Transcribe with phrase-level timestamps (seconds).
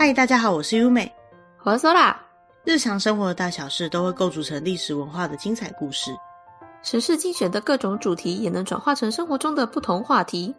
[0.00, 1.12] 嗨，大家好，我是优美，
[1.62, 2.16] 我是 Sola。
[2.64, 6.10] 日常生活的大小事都会构筑成历史文化的精彩故事，
[6.82, 10.54] 时事精选的各种主题也能转化成生活中的不同话题。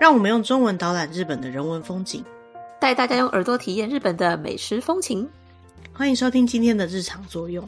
[0.00, 2.24] 让我们用中文导览日本的人文风景，
[2.80, 5.30] 带大家用耳朵体验日本的美食风情。
[5.92, 7.64] 欢迎收听今天的日常作用。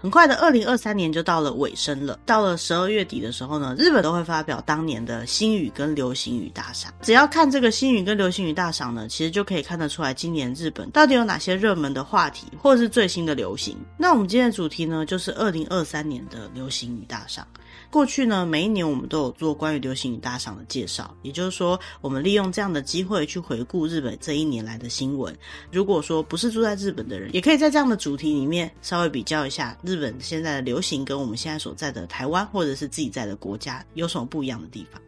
[0.00, 2.18] 很快的，二零二三年就到了尾声了。
[2.24, 6.90] 到了十二月底的时候呢，日本都会发表当年的新语跟流行语大赏。
[7.02, 13.76] 只要看这个新语跟流行语大赏呢，其实就可以看得出来，今年日本到底有哪些热门的话题，或者是最新的流行。
[13.98, 17.46] 那我们今天的主题呢，就是二零二三年的流行语大赏。
[17.90, 25.36] 过去呢，每一年我们都有做关于流行语大赏的介绍，也就是说，我们利用这样的机会去回顾日本这一年来的新闻。
[25.72, 35.02] 如果说不是住在日本的人，也可以在这样的主题里面稍微比较一下日本现在的流行跟我们现在所在的台湾或者是自己在的国家有什么不一样的地方。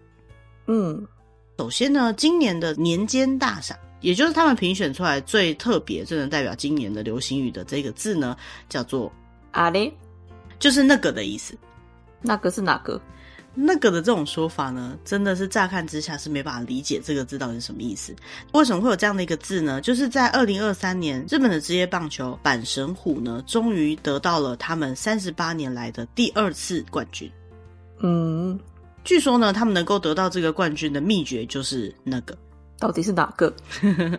[0.66, 1.06] 嗯，
[1.58, 8.36] 首先呢，今年的年间大赏，也就是他们评选出来最特别、最能代表今年的流行语的这个字呢，
[8.68, 9.12] 叫做
[9.52, 9.92] “阿里”，
[10.58, 11.56] 就是那个的意思。
[12.22, 13.00] 那个是哪个？
[13.54, 18.16] 那个的这种说法呢，真的是乍看之下是没办法理解这个字到底是什么意思。
[18.54, 19.78] 为什么会有这样的一个字呢？
[19.82, 27.30] 就是在二零二三年，日本的职业棒球阪神虎呢，终于得到了他们三十八年来的第二次冠军。
[27.98, 28.58] 嗯，
[29.04, 32.34] 据说呢，他们能够得到这个冠军的秘诀就是那个。
[32.82, 33.54] 到底是哪个？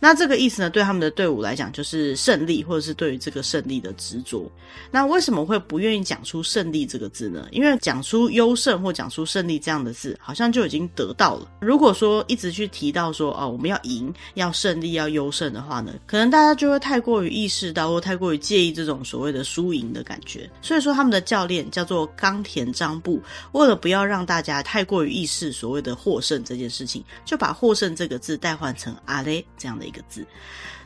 [0.00, 0.68] 那这个意思呢？
[0.68, 4.50] 对他们的队伍来讲，就是胜利，或者是对于这个胜利的执着。
[4.90, 7.46] 那为什么会不愿意讲出“胜利”这个字呢？
[7.52, 11.46] 因为讲出优胜或讲出胜利这样的字，好像就已经得到了。
[11.60, 20.50] 如果说一直去提到说哦，我们要赢、要胜利、要优胜的话呢，可能大家就会太过于意识到，或太过于介意这种所谓的输赢的感觉。
[20.60, 23.22] 所以说，他们的教练叫做冈田张布，
[23.52, 27.91] 为了不要让大家太过于意识所谓的获胜这件事情，就把获胜。
[27.94, 30.26] 这个字代换成阿雷这样的一个字，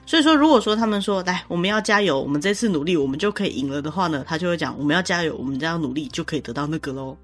[0.04, 7.16] 所以说，如果说他们说来，我们要加油，我们这次努力，我们就可以赢了的话呢，他就会讲我们要加油，我们这样努力就可以得到那个喽。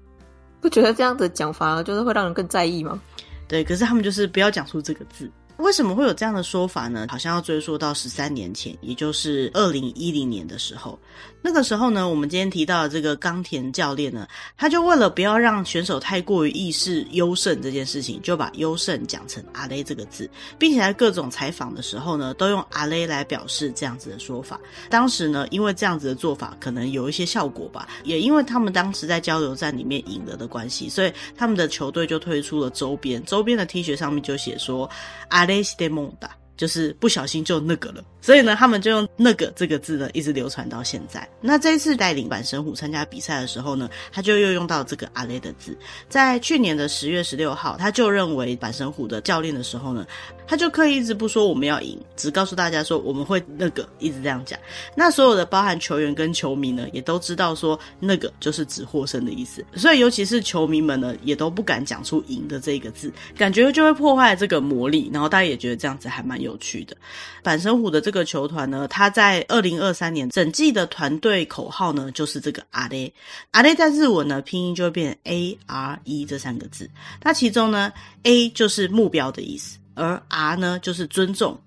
[0.61, 3.01] 不觉得这样的讲法就是会让人更在意吗？
[3.47, 5.29] 对，可是他们就是不要讲出这个字。
[5.57, 7.05] 为什么会有这样的说法呢？
[7.09, 10.97] 好像要追溯到十三年前，也就是二零一零年的时候。
[11.45, 24.57] 那个时候呢，我们今天提到的这个冈田教练呢，他就为了不要让选手太过于意识优胜这件事情，就把优胜讲成阿雷这个字，并且在各种采访的时候呢，都用阿雷来表示这样子的说法。
[24.89, 34.89] 当时呢，因为这样子的做法可能有一些效果吧，也因为他们当时在交流战里面赢了的关系，所以他们的球队就推出了周边，周边的 T 恤上面就写说
[35.27, 36.29] 阿雷西德蒙达。
[36.55, 41.27] 就是不小心就那个了，所以呢，他们就用“那个”这个字呢，一直流传到现在。
[41.41, 45.75] 那这一次带领阪神虎参加比赛的时候呢，他就又用到这个“阿雷”的字。
[46.07, 50.05] 在去年的十月十六号，他就认为阪神虎的教练的时候呢，
[50.45, 54.59] 他就刻意一直不说我们要赢，只告诉大家说我们会那个，一直这样讲。
[54.95, 59.65] 那所有的包含球员跟球迷呢，也都知道说那个就是指获胜的意思。
[59.75, 65.09] 所以尤其是球迷们呢，也都不敢讲出“赢”的这个字，感觉就会破坏这个魔力。
[65.13, 66.95] 然后大家也觉得这样子还蛮有趣的，
[67.43, 73.11] 阪神虎的这个球团呢，他在二零二三年整季的团队口号呢，就是这个阿雷。
[73.51, 76.89] 阿雷在日文呢，拼音就会变成 A R E 这三个字。
[77.21, 77.91] 那其中呢
[78.23, 81.59] ，A 就是目标的意思，而 R 呢就是尊重，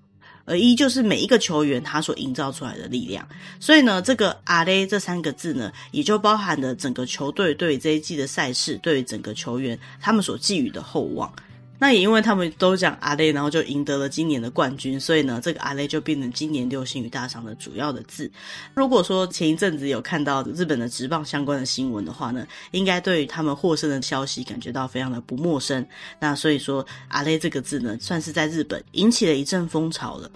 [0.45, 3.27] 而 E 就是每一个球员他所营造出来的力量。
[3.59, 11.31] 所以呢，这个 R A 这三个字呢，也就包含了整个球队对这一季的赛事，对于整个球员他们所寄予的厚望。
[11.79, 18.31] 那也因为他们都讲阿雷，然后就赢得了今年的冠军，所以呢，这个阿雷就变成今年流行语大赏的主要的字。
[18.73, 25.85] 如果说前一阵子有看到日本的直棒相关的新闻的话呢，应该对于他们获胜的消息感觉到非常的不陌生。
[26.19, 30.31] 那所以说，阿雷这个字呢，算是在日本引起了一阵风潮了。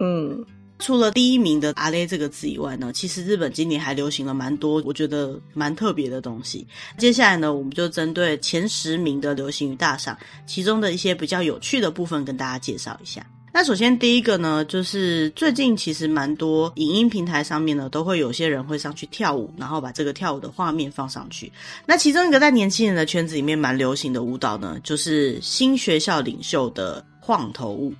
[0.00, 0.44] 嗯。
[0.82, 6.66] 除了第一名的“阿雷”这个字以外呢，其实日本今年还流行了蛮多我觉得蛮特别的东西。
[6.98, 13.24] 接下来呢，我们就针对前十名的流行语大赏，其中的一些比较有趣的部分跟大家介绍一下。
[13.54, 21.52] 那首先第一个呢，就是最近其实蛮多影音平台上面呢，都会有些人会上去跳舞，然后把这个跳舞的画面放上去。
[21.86, 27.94] 那其中一个在年轻人的圈子里面蛮流行的舞蹈呢，就是新学校领袖的晃头舞。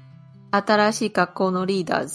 [0.50, 2.06] 首振りダ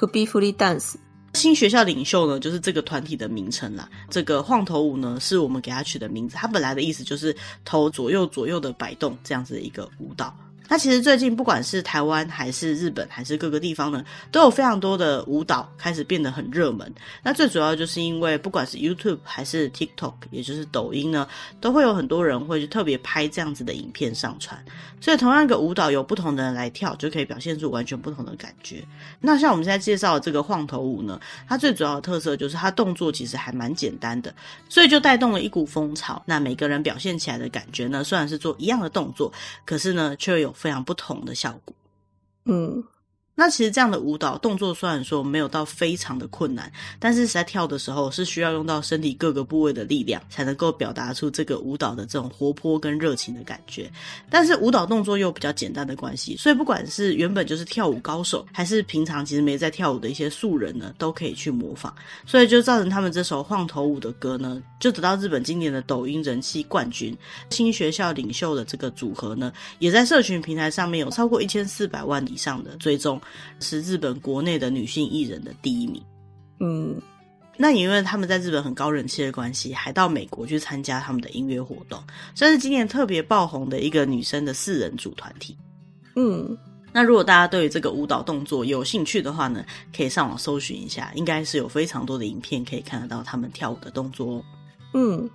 [0.00, 0.94] 和 be free dance，
[1.34, 3.86] 新学校领袖呢，就是这个团体的名称啦。
[4.08, 6.36] 这个晃头舞呢，是我们给他取的名字。
[6.36, 7.36] 它本来的意思就是
[7.66, 10.34] 头左右左右的摆动这样子的一个舞蹈。
[10.70, 16.94] 那其实最近不管是台湾还是日本还是各个地方呢，都有非常多的舞蹈开始变得很热门。
[17.24, 21.26] 那最主要就是因为不管是 YouTube 还是 TikTok，也就是抖音呢，
[21.60, 24.64] 都会有很多人会去特别拍这样子的影片上传。
[25.00, 28.84] 所以同样一个舞蹈有不同的人来跳，就可以表现出完全不同的感觉。
[29.20, 31.18] 那像我们现在介绍的这个晃头舞呢，
[31.48, 34.32] 它最主要的特色就是它动作其实还蛮简单的，
[34.68, 36.22] 所以就带动了一股风潮。
[36.26, 39.32] 那每个人表现起来的感觉呢，虽然是做一样的动作，
[39.64, 41.74] 可是呢，却有非常不同的效果，
[42.44, 42.84] 嗯。
[43.40, 53.90] 那其实这样的舞蹈动作虽然说没有到非常的困难，但是在跳的时候是需要用到身体各个部位的力量，才能够表达出这个舞蹈的这种活泼跟热情的感觉。
[54.28, 61.94] 但是舞蹈动作又比较简单的关系，所以不管是原本就是跳舞高手，还是平常其实没在跳舞的一些素人呢，都可以去模仿。
[62.26, 67.16] 所以就造成他们这首晃头舞的歌呢，就得到日本今年的抖音人气冠军。
[67.48, 73.18] 新学校领袖的这个组合呢，也在社群平台上面有超过一千四百万以上的追踪。
[73.60, 76.02] 是日本国内的女性艺人的第一名，
[76.60, 77.00] 嗯，
[77.56, 82.02] 那也因为他们在日本很高人气的关系，还到美国去参加他们的音乐活动，
[82.34, 85.56] 算是今年特别爆红的一个女生的四人组团体。
[86.16, 86.56] 嗯，
[86.92, 89.64] 那如果大家对于这个舞蹈动作有兴趣的话呢，
[89.96, 94.44] 可以上网搜寻一下，应该是有非常多的影片可以看得到他们跳舞的动作哦。
[94.94, 95.30] 嗯，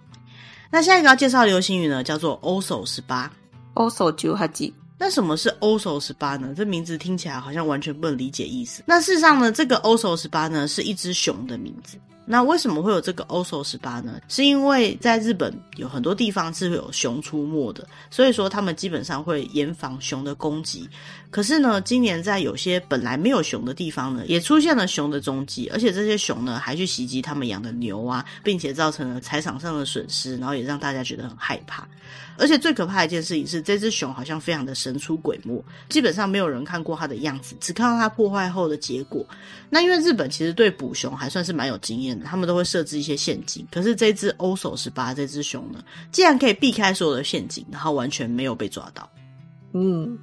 [0.69, 3.31] 那下一个要介绍的流行语呢，叫做 “oso 十八
[3.75, 4.73] ”，oso 九哈几。
[4.97, 6.53] 那什么是 Oso 十八呢？
[6.55, 8.83] 这名字听起来好像完全不能理解意思。
[8.85, 11.97] 那事实上呢，这个 Oso 十八呢是一只熊的名字。
[12.27, 14.19] 那为什么会有这个 Oso 十八呢？
[14.27, 20.89] 是因为在日本有很多地方是会有熊出没的，所以说他们基本上会严防熊的攻击。
[21.29, 31.87] 可是呢，今年在有些本来没有熊的地方呢，也出现了熊的踪迹，而且这些熊呢还去袭击他们养的牛啊，并且造成了财产上的损失，然后也让大家觉得很害怕。
[32.37, 39.25] 而且最可怕的一件事情是，这只熊好像非常的神出鬼没，基本上没有人看过它的样子，只看到它破坏后的结果。
[39.69, 43.65] 那因为日本其实对捕熊还算是蛮有经验的，他们都会设置一些陷阱。
[43.71, 49.09] 可是这只 Oso 十八这只熊呢，竟然可以避开所有的陷阱，然后完全没有被抓到。
[49.73, 50.17] 嗯，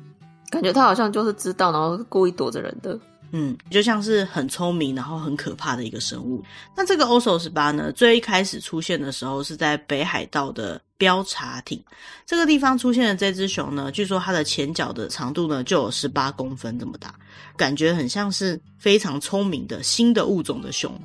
[0.51, 2.99] 感觉它好像就是知道，然后故意躲着人的。
[3.35, 6.45] 嗯，就像是很聪明，然后很可怕的一个生物。
[6.77, 11.83] 那这个 Oso 十八呢，最一开始出现的时候是在北海道的标茶町
[12.25, 17.13] 这个地方出现的这只熊呢，据说它的前脚的长度呢就有十八公分这么大，
[17.57, 20.97] 感觉很像是非常聪明的新的物种的熊。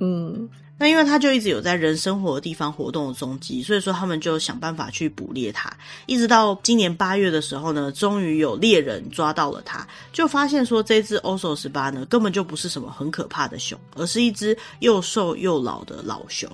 [0.00, 0.48] 嗯。
[0.78, 5.70] 那因为它就一直有在人生活的地方活动的踪迹，所以说他们就想办法去捕猎它。
[6.06, 16.50] 一直到今年八月的时候呢，终于有猎人抓到了它，就发现说这只 Oso 十八呢根本就不是什么很可怕的熊，而是一只又瘦又老的老熊。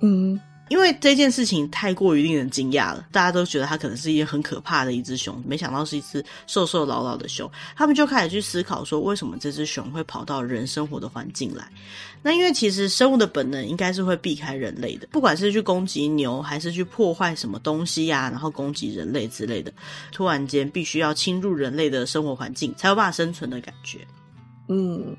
[0.00, 0.38] 嗯。
[0.68, 7.50] 因为这件事情太过于令人惊讶了，大家都觉得它可能是一件很可怕的一只熊，没想到是一只瘦瘦老老的熊。
[7.76, 11.68] 他们就开始去思考说，为什么这只熊会跑到人生活的环境来？
[12.22, 19.72] 那因为其实生物的本能应该是会避开人类的，不管是去攻击牛，还是去破坏什么东西呀、然后攻击人类之类的。
[20.10, 23.98] 突然间必须要侵入人类的生活环境，才有办法生存的感觉。
[24.68, 25.16] 嗯。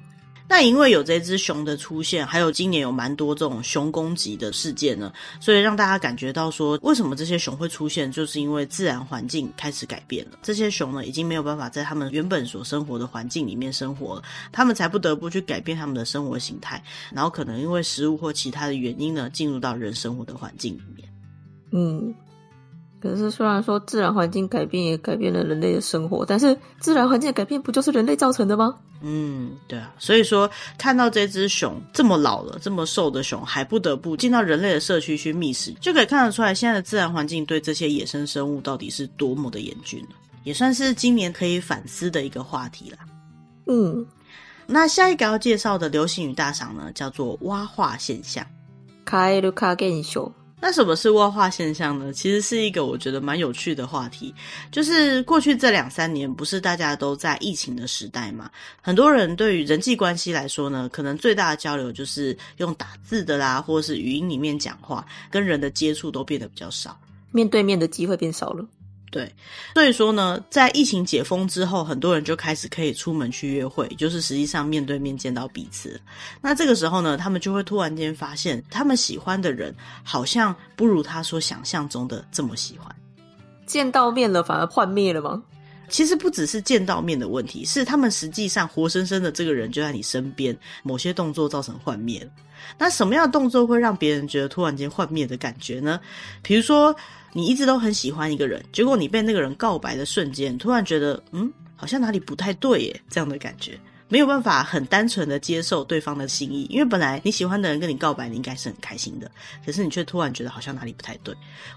[0.49, 5.11] 那因为有这只熊的出现，还有今年有蛮多这种熊攻击的事件呢，
[5.41, 10.39] 所以让大家感觉到说，为什么这些熊会出现，就是因为自然环境开始改变了。
[10.41, 16.81] 这些熊呢，已经没有办法在他们原本所生活的环境里面生活了，他们才不得不去改变他们的生活形态，
[17.13, 21.09] 然后可能因为食物或其他的原因呢，进入到人生活的环境里面。
[21.71, 22.13] 嗯。
[23.00, 28.76] 可是，虽然说自然环境改变也改变了人类的生活，但是自然环境的改变不就是人类造成的吗？
[29.00, 29.92] 嗯，对啊。
[29.98, 40.10] 所以说，看到这只熊这么老了、这么瘦的熊，还不得不进到人类的社区去觅食，就可以看得出来，现在的自然环境对这些野生生物到底是多么的严峻了。
[40.44, 42.98] 也算是今年可以反思的一个话题啦。
[43.66, 44.06] 嗯，
[44.66, 48.46] 那下一个要介绍的流行语大赏呢，叫做“蛙化现象”。
[49.04, 50.32] カエル化现象。
[50.59, 52.11] 那什么是恶化现象呢？
[52.11, 54.33] 其实是一个我觉得蛮有趣的话题。
[54.71, 58.49] 就是过去这两三年，不是大家都在疫情的时代嘛？
[58.81, 66.99] 很多人对于人际关系来说呢，可能最大的交流就是用打字的啦，或者是语音里面讲话，跟人的接触都变得比较少，
[67.31, 68.65] 面对面的机会变少了。
[69.09, 69.33] 对，
[69.73, 75.99] 所以说呢，在疫情解封之后，很多人就开始可以出门去约会，就是实际上面对面见到彼此。
[76.41, 79.73] 那这个时候呢，他们就会突然间发现，他们喜欢的人
[80.03, 82.93] 好像不如他所想象中的这么喜欢。
[83.65, 85.41] 见到面了，反而幻灭了吗？
[85.89, 92.27] 其实不只是见到面的问题，是他们实际上活生生的这个人就在你身边，某些动作造成幻灭。
[92.77, 95.99] 那什么样的动作会让别人觉得突然间幻灭的感觉呢？
[96.41, 96.95] 比如说，
[97.31, 103.79] 你一直都很喜欢一个人，结果你被那个人告白的瞬间，突然觉得，嗯，好像哪里不太对耶，这样的感觉。
[104.09, 109.29] 没有办法很单纯的接受对方的心意，因为本来你喜欢的人跟你告白，你应该是很开心的，
[109.65, 111.35] 可是你却突然觉得好像哪里不太对，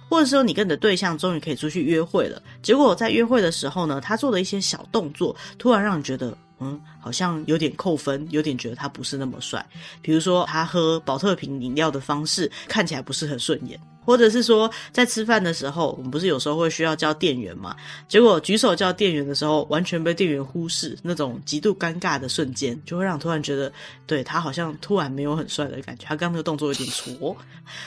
[0.09, 9.65] 或者说你跟你的对象终于可以出去约会了，结果在约会的时候呢，他做的一些小动作，突然让你觉得，嗯，好像有点扣分，有点觉得他不是那么帅，
[10.01, 13.79] 比如说他喝宝特瓶饮料的方式看起来不是很顺眼。
[14.11, 17.77] 或者是说，在吃饭的时候，我们不是有时候会需要叫店员嘛？
[18.09, 23.73] 结果举手叫店员的时候，完全被店员忽视，那种极度尴尬的瞬间，就会让突然觉得，
[24.09, 26.05] 对，他好像突然没有很帅的感觉。
[26.09, 27.37] 他刚刚那个动作有点挫，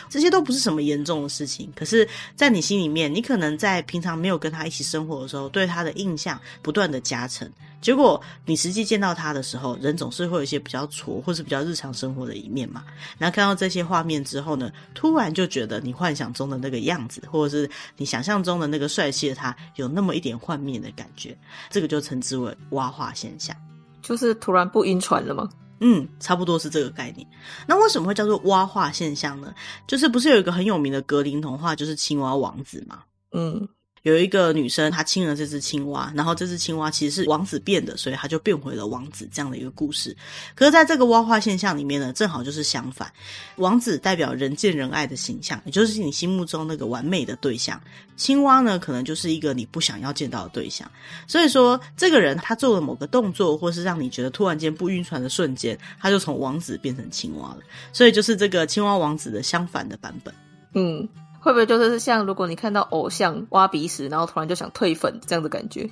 [0.08, 1.70] 这些都不是什么严重的事情。
[1.76, 7.52] 可是，在你心里面，你可能在平常没有跟他一起生活的时候，对他的印象不断的加成。
[7.82, 12.82] 结果你实际见到他的时候，人总是会有一些比较挫，或是比较日常生活的一面嘛。
[13.18, 17.68] 然后看到这些画面之后呢，突然就觉得你换幻想中的那个样子，或者是
[17.98, 21.36] 你想象中的那个帅气的他，有那么一点幻灭的感觉。
[21.72, 23.56] 这个就称之为蛙化现象，
[24.00, 25.50] 就是突然不晕船了吗？
[25.80, 27.28] 嗯，差不多是这个概念。
[27.66, 29.52] 那为什么会叫做蛙化现象呢？
[29.88, 33.00] 就是不是有一个很有名的格林童话，就是青蛙王子吗？
[33.32, 33.68] 嗯。
[34.04, 40.16] 有一个女生，她亲了这只青蛙，然后这只青蛙其实是王子变的，所以她就变回了王子这样的一个故事。
[40.56, 43.12] 可是，在这个蛙化现象里面呢，正好就是相反，
[43.56, 47.78] 王子代表人见人爱的形象，也就是你心目中那个完美的对象；
[48.18, 50.90] 青蛙呢，可能就是一个你不想要见到的对象。
[51.26, 57.60] 所以说，这个人他做了某个动作，或是让你觉得突然间不晕船的瞬间，他就从王子变成青蛙了。
[57.94, 60.36] 所以，就是这个青蛙王子的相反的版本。
[60.74, 61.08] 嗯。
[61.44, 65.90] 会不会就是像如果你看到偶像挖鼻屎，然后突然就想退粉这样的感觉？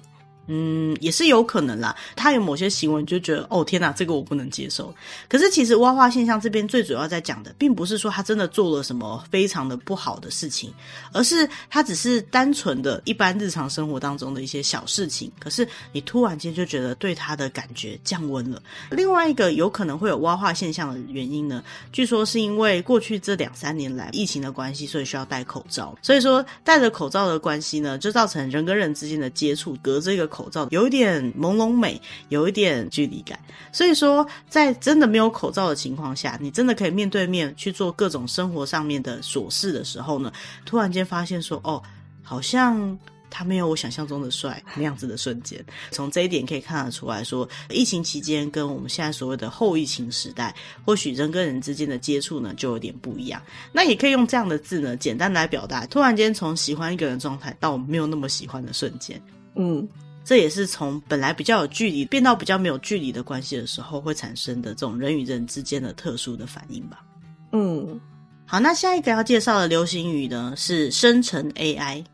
[0.48, 1.95] 嗯，也是有可能啦。
[2.15, 4.93] 他有某些行为，就觉得哦，天哪，这个我不能接受。
[5.29, 10.74] 可是其实蛙化现象这边最主要在讲的，并不是说他真的做了什么非常的不好的事情，
[11.13, 15.31] 而是他只是单纯的一般日常生活当中的一些小事情。
[15.39, 18.62] 可是你突然间就觉得对他的感觉降温了。
[18.89, 25.98] 另外一个有可能会有蛙化现象的原因呢，据说是因为过去这两三年来疫情的关系，所以需要戴口罩。
[26.01, 30.47] 所以说戴着口罩的关系呢，就造成人跟人之间的接触隔着一个口。
[30.51, 33.39] 罩有一点朦胧美，有一点距离感，
[33.71, 40.29] 所以说在真的没有口罩的情况下，你真的可以面对面去做各种生活上面的琐事的时候呢，
[40.65, 41.81] 突然间发现说，哦，
[42.21, 45.63] 好像他没有我想象中的帅那样子的瞬间。
[45.91, 50.53] 从这一点可以看得出来说，疫情期间跟我们现在所谓的后疫情时代，
[50.85, 53.41] 或许人跟人之间的接触呢就有点不一样。
[53.71, 59.21] 那也可以用这样的字呢，简单来表达，突然间从喜欢一个人状态到没有那么喜欢的瞬间，
[59.55, 59.88] 嗯。
[60.31, 67.03] 这也是从本来比较有距离变到比较没有距离的关系的时候会产生的这种人与人之间的特殊的反应吧。
[67.51, 68.00] 嗯，
[68.45, 72.05] 好，那下一个要介绍的流行语呢是生成 AI。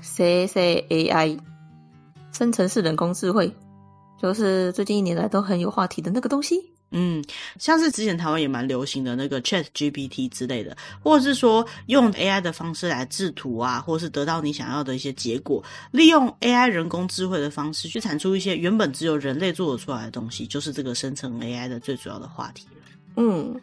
[0.00, 1.36] 谁谁 AI，
[2.30, 3.52] 生成式人工智慧，
[4.22, 6.72] 就是最近一年来都很有话题的那个东西。
[6.90, 7.22] 嗯，
[7.58, 22.66] 像是之前台湾也蛮流行的那个 Chat GPT 之类的，或者是说用 AI 的方式来制图啊，或者是得到你想要的一些结果，利用 AI 人工智慧的方式去产出一些原本只有人类做得出来的东西，就是这个生成 AI 的最主要的话题。
[23.16, 23.54] 嗯。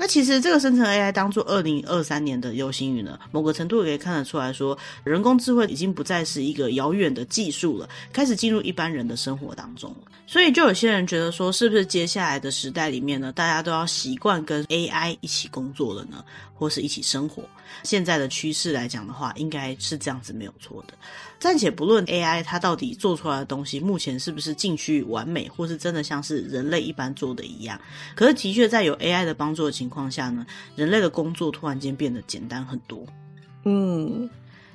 [0.00, 10.10] 那其实这个生成 AI 当做二零二三年的流行语呢，某个程度也可以看得出来说，人工智慧已经不再是一个遥远的技术了，开始进入一般人的生活当中了。
[10.26, 16.24] 所以就有些人觉得说，是不是接下来的时代里面呢，大家都要习惯跟 AI 一起工作了呢，
[16.60, 17.42] 或是一起生活？
[17.82, 20.92] 现在的趋势来讲的话，应该是这样子没有错的。
[21.38, 27.80] 暂且不论 AI 它到底做出来的东西目前是不是进去完美，或是真的像是人类一般做的一样，
[28.14, 30.44] 可是的确在有 AI 的帮助的情况下呢，
[30.76, 33.06] 人类的工作突然间变得简单很多，
[33.64, 34.28] 嗯，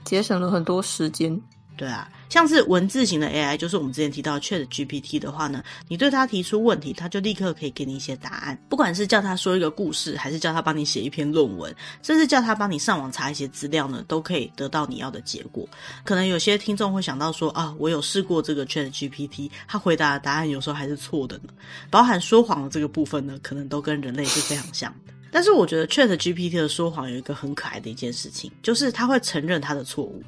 [0.03, 1.39] 节省了很多时间。
[1.77, 8.57] 对啊，像是文字型的 AI，就是我们之前提到 Chat GPT 的话呢，你对它提出问题，它就立刻可以给你一些答案。
[8.69, 15.67] 不管是叫它说一个故事，还是叫它帮你写一篇论文，甚至叫它帮你上网查一些资料呢，都可以得到你要的结果。
[16.05, 21.49] 可能有些听众会想到说啊，我有试过这个 Chat GPT，它回答的答案有时候还是错的呢，
[21.91, 25.13] 包含说谎的这个部分呢，可能都跟人类是非常像的。
[25.29, 30.23] 但是我觉得 Chat GPT 的说谎有一个很可爱的一件事情，就是它会承认它的错误。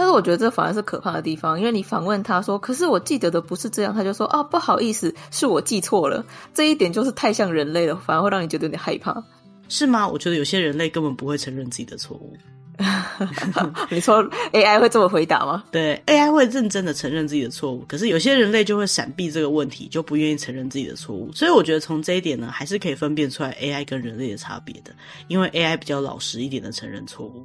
[0.00, 9.22] 但是我觉得这反而是可怕的地方，因为你反问他说：“可是我记得的不是这样。”他就说：“啊，不好意思，是我记错了。”这一点就是太像人类了，反而会让你觉得有点害怕，
[9.68, 10.08] 是吗？
[10.08, 12.34] 我觉得有些人类根本不会承认自己的错误。
[13.90, 15.64] 你说 AI 会这么回答吗？
[15.70, 21.30] 对，AI 会认真的承认自己的错误，可是有些人类就会闪避这个问题，就不愿意承认自己的错误。
[21.34, 24.94] 所以我觉得从这一点呢，还是可以分辨出来 AI 跟人类的差别的，
[25.28, 27.44] 因为 AI 比较老实一点的承认错误。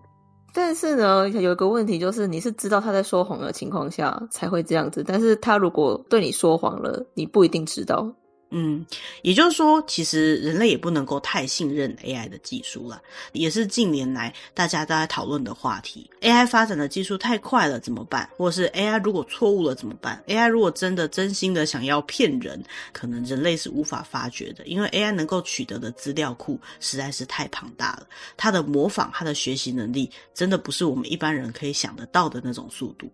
[0.57, 8.09] 但是呢，有一个问题就是，你是知道他在说谎的情况下才会这样子，但是他如果对你说谎了，你不一定知道。
[8.57, 8.85] 嗯，
[9.21, 13.01] 也就是说，其实人类也不能够太信任 AI 的技术了，
[13.33, 16.09] 也是近年来大家都在讨论的话题。
[16.21, 18.29] AI 发展的技术太快了，怎么办？
[18.37, 28.07] 或是 AI 如果错误了怎么办？AI 如果真的真心的想要骗人，可能人类是无法发觉的，因为 AI 能够取得的资料库实在是太庞大了，
[28.37, 33.11] 它的模仿、它的学习能力，真的不是我们一般人可以想得到的那种速度。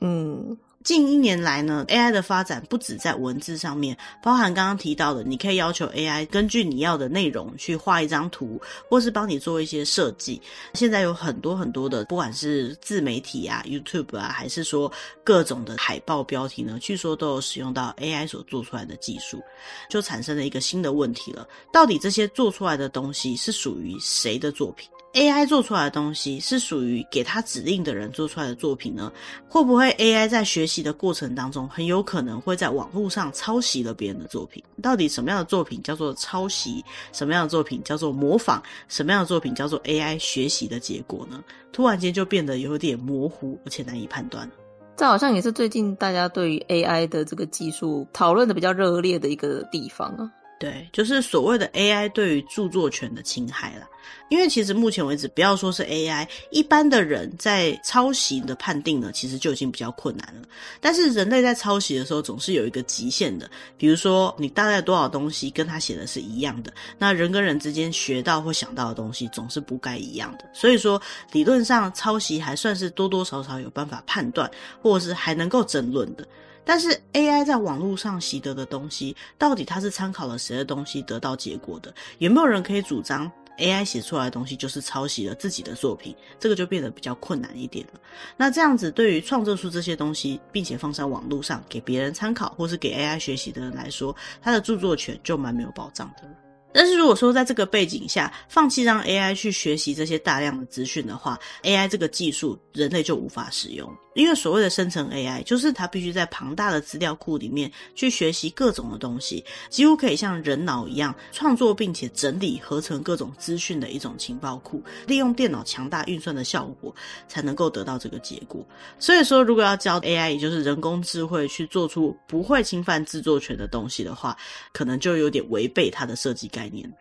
[0.00, 0.56] 嗯。
[0.84, 10.38] 近一年来呢，AI 的发展不止在文字上面，包含刚刚提到的，你可以要求 AI 根据你要的内容去画一张图，或是帮你做一些设计。
[10.74, 14.92] 现在有很多很多的，不管是自媒体啊、YouTube 啊，还是说
[15.24, 19.42] 各种的海报标题呢，据说都有使用到 AI 所做出来的技术，
[19.88, 29.12] 就产生了一个新的问题了：到底这些做出来的东西是属于谁的作品？AI 做出来的东西是属于给他指令的人做出来的作品呢？
[29.48, 34.62] 会不会 AI 在学习的过程当中，很有可能会在网络上抄袭了别人的作品？
[34.82, 36.84] 到底什么样的作品叫做抄袭？
[37.12, 38.60] 什么样的作品叫做模仿？
[38.88, 41.42] 什么样的作品叫做 AI 学习的结果呢？
[41.72, 44.50] 突然间就变得有点模糊，而且难以判断。
[44.96, 50.30] 这好像也是最近大家对于 AI 的这个技术讨论的比较热烈的一个地方啊。
[50.64, 53.86] 对，就是所谓的 AI 对于著作权的侵害啦。
[54.30, 60.48] 因为其实目前为止，不要说是 AI，一般的人在抄袭的判定呢，其实就已经比较困难了。
[60.80, 63.48] 但是人类在抄袭的时候，总是有一个极限的。
[63.76, 70.48] 比如说，你大概多少东西跟他写的是一样的，那人跟人之间学到或想到的东西，总是不该一样的。
[70.54, 71.00] 所以说，
[71.32, 74.50] 理论上抄袭还算是多多少少有办法判断，
[74.82, 76.26] 或者是还能够争论的。
[76.64, 81.94] 但是 AI 在网络上习得的东西，到底它是参考了谁的东西得到结果的？
[82.18, 86.14] 有没有人可以主张 AI 写出来的东西就是抄袭了自己的作品？
[86.40, 88.00] 这个就变得比较困难一点了。
[88.36, 96.34] 那这样子，对于创作出这些东西，并且放在网络上给别人参考，或是给 AI 学习的人来说，他的著作权就蛮没有保障的了。
[96.72, 103.88] 但是如果说在这个背景下，放弃让 AI 去学习这些大量的资讯的话，AI 这个技术人类就无法使用。
[104.14, 116.94] 因为所谓的生成 AI，就是它必须在庞大的资料库里面去学习各种的东西，几乎可以像人脑一样创作并且整理合成各种资讯的一种情报库，利用电脑强大运算的效果
[117.28, 118.66] 才能够得到这个结果。
[118.98, 124.34] 所以说，如果要教 AI，也就是人工智慧去做出不会侵犯制作权的东西的话，
[124.72, 126.44] 可能就有点违背它的设计。
[126.54, 126.92] 概念，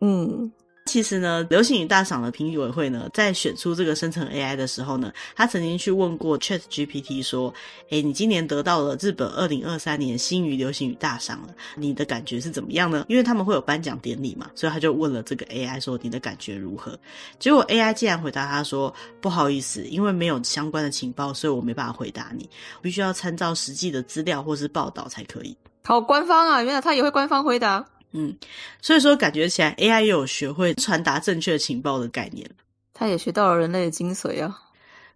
[0.00, 0.50] 嗯，
[0.88, 7.52] 其实呢，流行语大赏的评议委会呢，在选出这个生成 AI 的时候呢，他曾经去问过 ChatGPT 说
[7.90, 16.98] ：“诶，你今年得到了日本二零二三年新语流行语大赏了，你的感觉是怎么样呢？”因为他们会有颁奖典礼嘛，所以他就问了这个 AI 说：“你的感觉如何？”
[17.38, 22.48] 结果 AI 竟然回答他说：“不好意思，因为没有相关的情报，所以我没办法回答你，
[22.80, 27.84] 必须要参照实际的资料或是报道才可以。”好官方啊，原来他也会官方回答。
[28.12, 28.34] 嗯，
[28.80, 32.48] 所以说感觉起来 AI 也有学会传达正确情报的概念，
[32.94, 34.62] 他也学到了人类的精髓啊。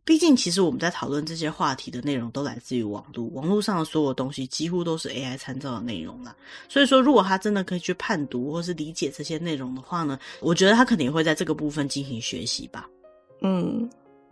[0.05, 6.35] 毕竟，其实我们在讨论这些话题的内容都来自于网络，网络上的所有东西几乎都是 AI 参照的内容啦。
[6.69, 12.89] 所以说，如果他真的可以去判读或是理解这些内容的话呢，我觉得他肯定会在这个部分进行学习吧。
[13.43, 13.89] 嗯，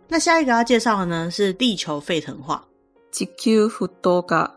[0.09, 2.67] 那下一个要介绍的呢是地球沸腾化。
[3.11, 4.53] 地球沸腾化。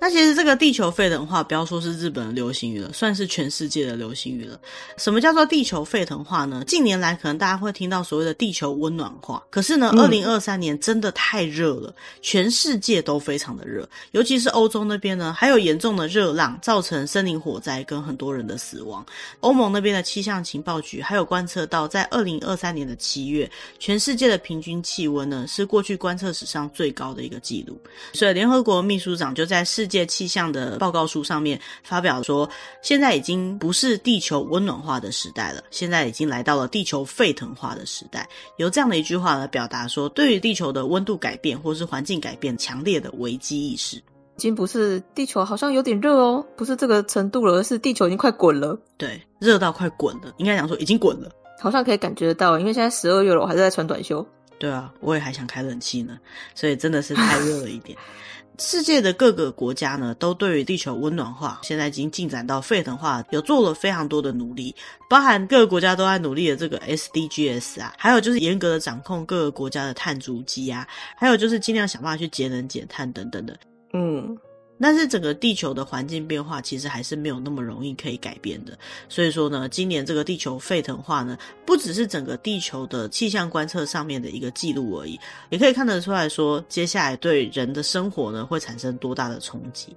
[0.00, 4.58] 那其实这个地球沸腾化，不要说是日本的流行语了，算是全世界的流行语了。
[4.96, 6.62] 什么叫做地球沸腾化呢？
[6.66, 19.04] 近年来可能大家会听到所谓的地球温暖化，可是呢，二零二三年真的太热了，全世界都非常的热，尤其是欧洲那边呢，还有严重的热浪，造成森林火灾跟很多人的死亡。
[19.40, 27.76] 欧盟那边的气象情报局还有观测到，在二零二三年的七月，全世界的平均气温呢是过去观测史上最高的一个记录。
[28.12, 32.48] 所以联合国秘书长就在世界气象的报告书上面发表说，
[32.82, 38.28] 现在已经不是地球温暖化的时代了，现在已经来到了地球沸腾化的时代。
[38.58, 43.96] 由这样的一句话来表达说，对于地球的温度改变或是环境改变，强烈的危机意识。
[43.96, 48.78] 已经不是地球好像有点热哦，不是这个程度了，而是地球已经快滚了。
[48.96, 51.28] 对，热到快滚了，应该讲说已经滚了，
[51.60, 54.24] 好像可以感觉得到，因为现在十二月了，我还是在穿短袖。
[54.60, 56.18] 对啊，我也还想开冷气呢，
[56.54, 57.98] 所以真的是太热了一点。
[58.58, 64.74] 世界的各个国家呢，都对于地球温暖化，现在已经进展到沸腾化，有做了非常多的努力，
[65.08, 73.56] 包含各个国家都在努力的这个 SDGs 啊，还有就是严格的掌控各个国家的碳足迹啊，还有就是尽量想办法去节能减碳等等的，
[73.92, 74.36] 嗯。
[74.80, 81.36] 但是整个地球的环境变化其实还是没有那么容易可以改变的，所以说呢，今年这个地球沸腾化呢，
[81.66, 85.18] 不只是整个地球的气象观测上面的一个记录而已，
[85.50, 89.96] 也可以看得出来说，接下来对人的生活呢会产生多大的冲击。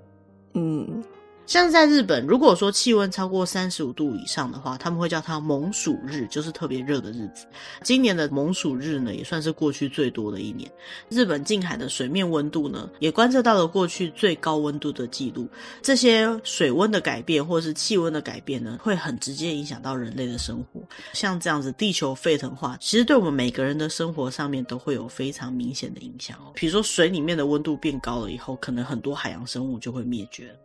[0.53, 1.03] 嗯。
[1.51, 7.45] 像在日本，如果说气温超过三十五度以上的话，他们会叫它猛暑日，就是特别热的日子。
[7.83, 10.71] 今年的猛暑日呢，也算是过去最多的一年。
[11.09, 15.45] 日本近海的水面温度呢，也观测到了过去最高温度的记录。
[15.81, 20.81] 这些水温的改变或是气温的改变呢，会很直接影响到人类的生活。
[21.11, 26.53] 像这样子，地球沸腾化，其实对我们每个人的生活上面都会有非常明显的影响哦。
[26.55, 30.57] 比如说，水里面的温度变高了以后，可能很多海洋生物就会灭绝。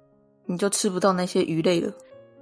[0.46, 1.92] 你就吃不到那些鱼类了，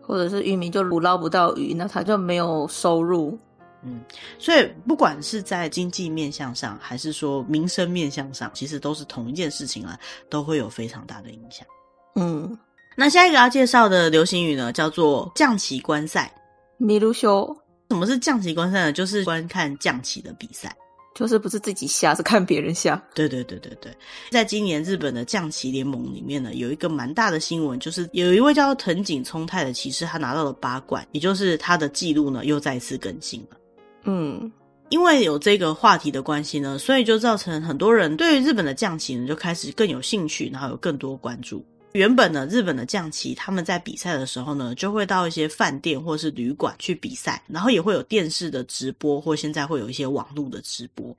[0.01, 3.39] 或者是渔民就捕捞不到鱼，那他就没有收入。
[3.83, 4.01] 嗯，
[4.39, 9.99] 所以不管是在经济面向上，还是说民生面向上，其实都是同一件事情啊，
[10.31, 11.67] 都会有非常大的影响。
[12.15, 12.57] 嗯，
[12.97, 16.33] 那下一个要介绍的流行语呢，叫做将棋观赛。
[16.77, 17.57] 米卢修，
[17.91, 18.93] 什么是将棋观赛呢？
[18.93, 20.75] 就是观看将棋的比赛。
[21.15, 23.01] 就是不是自己下，是看别人下。
[23.15, 23.91] 对对对对对，
[24.31, 33.57] 在今年日本的将棋联盟里面呢，有一个蛮大的新闻，就是有一位叫藤井聪太的棋士，他拿到了八冠，也就是他的记录呢又再次更新了。
[34.03, 34.51] 嗯，
[34.89, 41.65] 因为有这个话题的关系呢，所以就造成很多人对于日本的将棋呢就开始更有兴趣，然后有更多关注。
[41.95, 51.17] 原本呢，日本的将棋他们在比赛的时候呢，就会到一些饭店或是旅馆去比赛，然后也会有电视的直播，或现在会有一些网络的直播。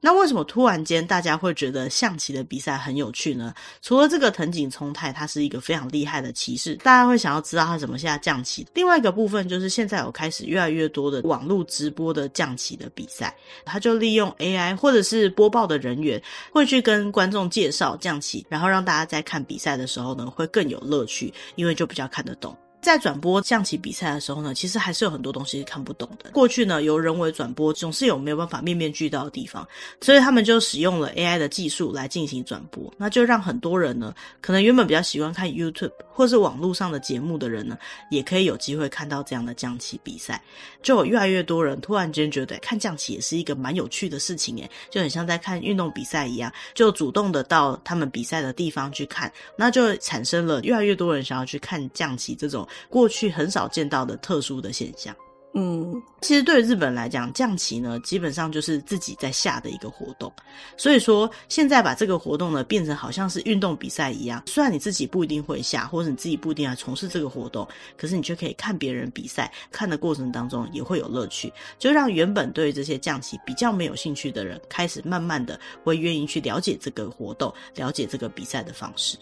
[0.00, 3.52] 那为什么突然间大家会觉得象棋的比赛很有趣呢？
[3.82, 8.64] 除了这个藤井聪太，他是一个非常厉害的棋士，大家会想要知道他怎么下将棋。
[8.74, 16.20] 另外一个部分就是现在有开始越来越多的网络直播的象棋的比赛，他就利用 AI 或者是播报的人员
[16.52, 22.56] 会去跟观众介绍将棋，然后让大家在看比赛的时候呢会更有乐趣，因为就比较看得懂。
[22.80, 26.30] 在转播象棋比赛的时候呢，其实还是有很多东西看不懂的。
[26.30, 29.66] 过去呢，由人为转播总是有没有办法面面俱到的地方，
[30.00, 37.76] 所以他们就使用了 AI 的技术来进行转播，那就让很多人呢，可能原本比较喜欢看 YouTube 或是网络上的节目的人呢，
[38.10, 40.40] 也可以有机会看到这样的将棋比赛。
[40.80, 52.66] 就有越来越多人突然间觉得看将棋也是一个蛮有趣的事情，诶，就很像在看运动比赛一样，就主动的到他们比赛的地方去看，那就产生了越来越多人想要去看将棋这种。
[52.88, 55.14] 过去很少见到的特殊的现象。
[55.54, 60.30] 嗯，其实对日本来讲，将棋呢基本上就是自己在下的一个活动。
[60.76, 64.42] 所以说，现在把这个活动呢变成好像是运动比赛一样。
[64.46, 79.16] 虽然你自己不一定会下，或者你自己不一定要从事这个活动，可是你却可以看别人比赛，看的过程当中也会有乐趣，就让原本对这些将棋比较没有兴趣的人，开始慢慢的会愿意去了解这个活动，了解这个比赛的方式。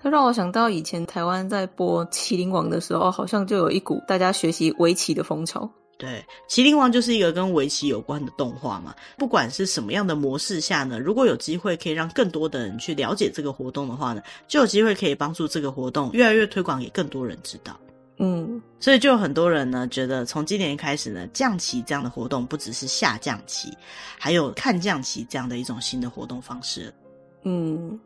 [0.00, 5.68] 它让我想到以前台湾在播《麒麟王》的时候，好像就有一股大家学习围棋的风潮。
[5.98, 8.94] 对，《麒麟王》就是一个跟围棋有关的动画嘛。
[9.16, 17.76] 不管是什么样的模式下呢，如果有机会可以让更多的人去了解这个活动的话呢，就有机会可以帮助这个活动越来越推广，给更多人知道。
[18.18, 23.76] 嗯，所以就有很多人呢觉得，从今年开始呢，将棋这样的活动不只是下降棋，
[24.16, 26.94] 还有看将棋这样的一种新的活动方式。
[27.42, 27.98] 嗯。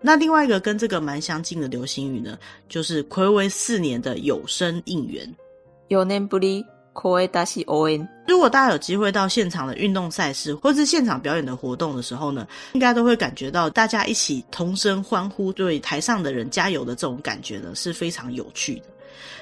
[0.00, 5.28] 那另外一个跟这个蛮相近的流行语呢，就是暌违四年的有声应援。
[5.88, 8.08] 有年不离，可大西応援。
[8.28, 18.84] 如果大家有机会到现场的运动赛事，或是现场表演的活动的时候呢，应该都会感觉到大家一起同声欢呼，对台上的人加油的这种感觉呢，是非常有趣的。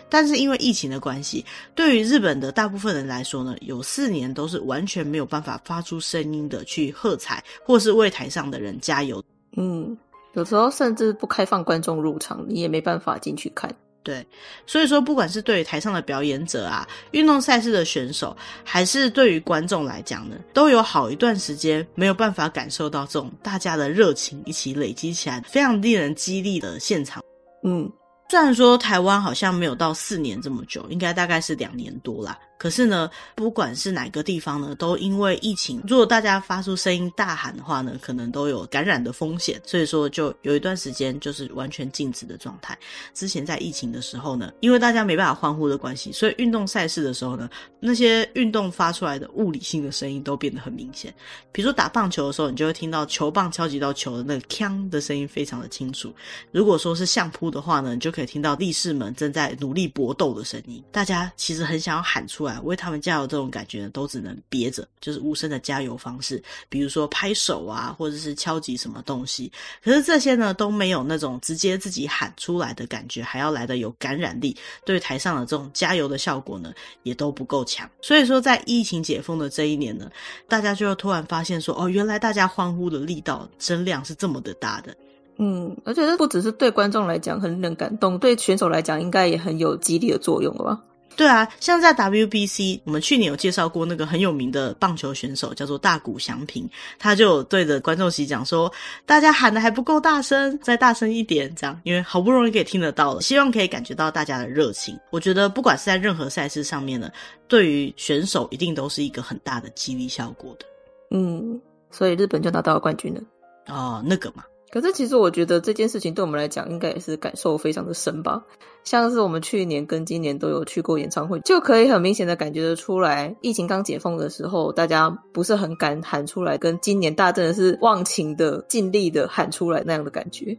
[0.08, 9.22] 但是因为疫情的关系，对于日本的大部分人来说呢，有四年都是完全没有办法发出声音的去喝彩，或是为台上的人加油。
[9.56, 9.96] 嗯。
[10.34, 13.74] 有时候甚至不开放观众入场，你也没办法进去看。
[14.02, 14.26] 对，
[14.66, 27.22] 所以说不管是对于台上的表演者啊，运动赛事的选手，还是对于观众来讲呢，都有好一段时间没有办法感受到这种大家的热情一起累积起来，非常令人激励的现场。
[27.62, 27.90] 嗯，
[28.28, 32.38] 虽然说台湾好像没有到四年这么久，应该大概是两年多啦。
[32.56, 42.78] 可是呢，不管是哪个地方呢，都因为疫情，如果大家发出声音大喊的话呢，可能都有感染的风险，所以说就有一段时间就是完全静止的状态。
[43.12, 51.12] 之前在疫情的时候呢，因为大家没办法欢呼的关系，所以运动赛事的时候呢，那些运动发出来的物理性的声音都变得很明显。
[51.52, 56.14] 比如说打棒球的时候，你就会听到球棒敲击到球的那个锵的声音非常的清楚。
[56.50, 60.82] 如果说是相扑的话呢，你就可以听到力士们正在努力搏斗的声音。
[60.90, 69.50] 大家其实很想要喊出来为他们加油，这种感觉呢，都只能憋着，就是无声的加油方式，比如说拍手啊，或者是敲击什么东西。
[69.82, 74.56] 可是这些呢，都没有那种直接自己喊出来的感觉，还要来的有感染力。
[74.84, 77.88] 对台上的这种加油的效果呢，也都不够强。
[78.00, 80.10] 所以说，在疫情解封的这一年呢，
[80.48, 84.94] 大家就突然发现说，哦，原来大家欢呼的力道、声量是这么的大的。
[85.36, 90.80] 嗯，而且这不只是对观众来讲很能感动，对选手来讲应该也很有激励的作用了吧？
[91.16, 98.72] 对啊，像在 WBC，我们去年有介绍过那个很有名的棒球选手，叫做大谷翔平，他就对着观众席讲说
[99.06, 107.10] ：“大家喊的还不够大声，再大声一点，这样，因为好不容易可以听得到了，希望可以感觉到大家的热情。”我觉得不管是在任何赛事上面呢，
[107.46, 110.66] 对于选手一定都是一个很大的激励效果的。
[111.10, 113.20] 嗯，所以日本就拿到了冠军了。
[113.66, 114.42] 哦，那个嘛。
[114.74, 118.42] 可是其实我觉得这件事情对我们来讲，应该也是感受非常的深吧。
[118.82, 130.58] 像是我们去年跟今年都有去过演唱会，就可以很明显的感觉得出来，疫情刚解封的时候，大家不是很敢喊出来，跟今年大家真的是忘情的、尽力的喊出来那样的感觉。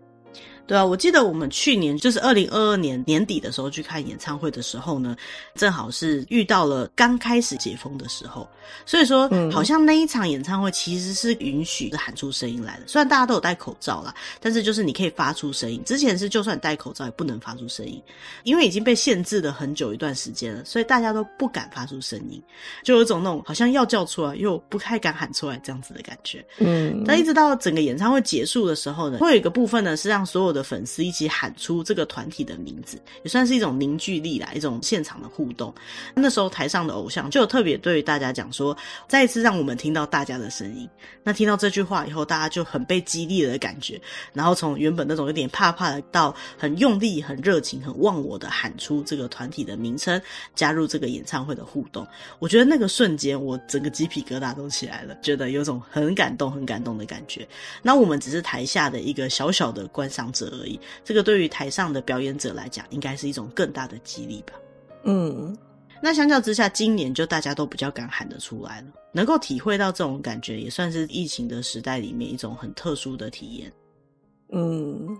[0.68, 5.16] 对啊，我记得我们去年就是二零二二年年底的时候去看演唱会的时候呢，
[5.54, 8.48] 正好是遇到了刚开始解封的时候，
[8.86, 12.84] 所以说好像那一场演唱会其实是允许喊出声音来的。
[12.88, 15.82] 虽然大家都有戴口罩啦，但是就是你可以发出声音。
[15.86, 18.02] 之前是就算戴口罩也不能发出声音，
[18.44, 22.42] 因为已经被限制了很久一段时间了，所以大家都不敢发出声音，
[22.84, 26.44] 就有一种那种好像要叫出来又不太敢喊出来这样子的感觉。
[26.58, 35.74] 嗯，但一直到整个演唱会结束的时候呢，会有一个部分呢是让所有的粉丝一起喊出这个团体的名字，也算是一种凝聚力啦，一种现场的互动。
[36.16, 38.76] 那时候台上的偶像就特别对大家讲说，
[39.08, 40.90] 再一次让我们听到大家的声音。
[41.24, 44.00] 那听到这句话以后，大家就很被激励的感觉，
[44.32, 50.22] 然后从原本那种有点怕怕的，到很用力、很热情、很忘我的喊出这个团体的名称，
[50.56, 52.08] 加入这个演唱会的互动。
[52.40, 57.48] 我觉得那个瞬间，我整个鸡皮疙瘩都起来了，觉得有种很感动、很感动的感觉。
[57.82, 60.80] 那我们只是台下的一个小小的观赏者而已。
[61.04, 64.54] 这个对于台上的表演者来讲，应该是一种更大的激励吧。
[65.04, 65.58] 嗯，
[66.02, 73.72] 那相较之下，今年就大家都比较敢喊得出来了，能够体会到这种感觉，也算是疫情的时代里面一种很特殊的体验。
[74.52, 75.18] 嗯，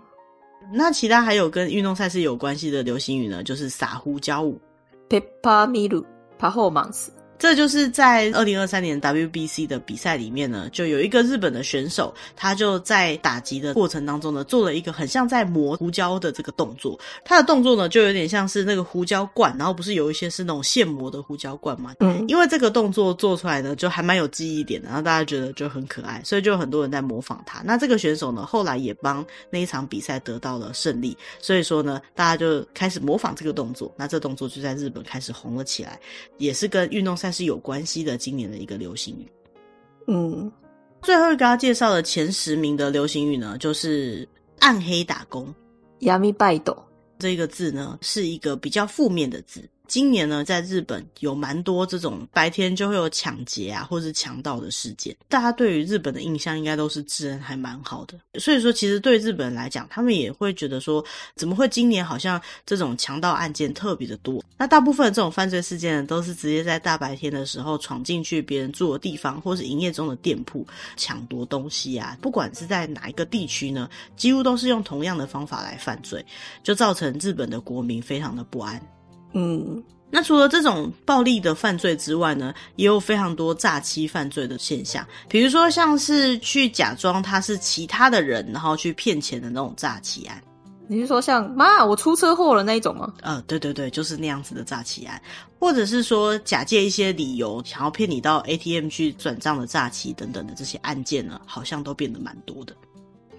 [0.72, 3.42] 那其他还有跟运动赛事有关系的流行语呢？
[3.42, 4.60] 就是撒胡椒舞
[5.08, 6.04] ，Pepper Miru
[6.38, 7.08] Performance。
[7.38, 16.98] 这就是在二零二三年 WBC 的比赛里面呢，就有一个日本的选手，他就在打击的过程当中呢，做了一个很像在磨胡椒的这个动作。
[17.24, 21.94] 他的动作呢，就有点像是那个胡椒罐，然后不是有一些是那种现磨的胡椒罐嘛？
[22.00, 27.60] 嗯，因为这个动作做出来呢，就还蛮有记忆点的，然后大家觉得就很可爱，所以就有很多人在模仿他。
[27.62, 33.92] 那这个选手呢，后来也帮那一场比赛得到了胜利，所以说呢，大家就开始模仿这个动作。
[33.96, 36.00] 那这动作就在日本开始红了起来，
[36.38, 37.25] 也是跟运动赛。
[37.31, 39.31] 是有关系的，今年的一个流行语。
[40.07, 40.51] 嗯，
[41.01, 44.27] 最后一个要介绍的前十名的流行语呢，就是
[44.59, 45.53] 暗黑打工。
[46.01, 46.75] 暗バイト
[47.19, 49.69] 这个字呢，是一个比较负面的字。
[49.88, 55.16] 今年呢，在日本有蛮多这种白天就会有抢劫啊，或是强盗的事件。
[55.28, 64.42] 大家对于日本的印象应该都是治安还蛮好的，所以说其实对日本人来讲，他们也会觉得说，怎么会今年好像这种强盗案件特别的多？
[64.58, 72.16] 那大部分这种犯罪事件呢，都是直接在大白天的时候闯进去别人住的地方，或是营业中的店铺抢夺东西啊。
[72.20, 76.24] 不管是在哪一个地区呢，几乎都是用同样的方法来犯罪，
[76.62, 78.80] 就造成日本的国民非常的不安。
[79.38, 90.42] 嗯，那除了这种暴力的犯罪之外呢，也有非常多诈欺犯罪的现象，比如说像是去假装他是其他的人，然后去骗钱的那种诈欺案。
[90.88, 93.12] 你是说像妈，我出车祸了那一种吗？
[93.20, 95.20] 呃，对对对，就是那样子的诈欺案，
[95.58, 102.74] 或者是说假借一些理由想要骗你到 ATM 去转账的诈欺等等的这些案件呢，好像都变得蛮多的。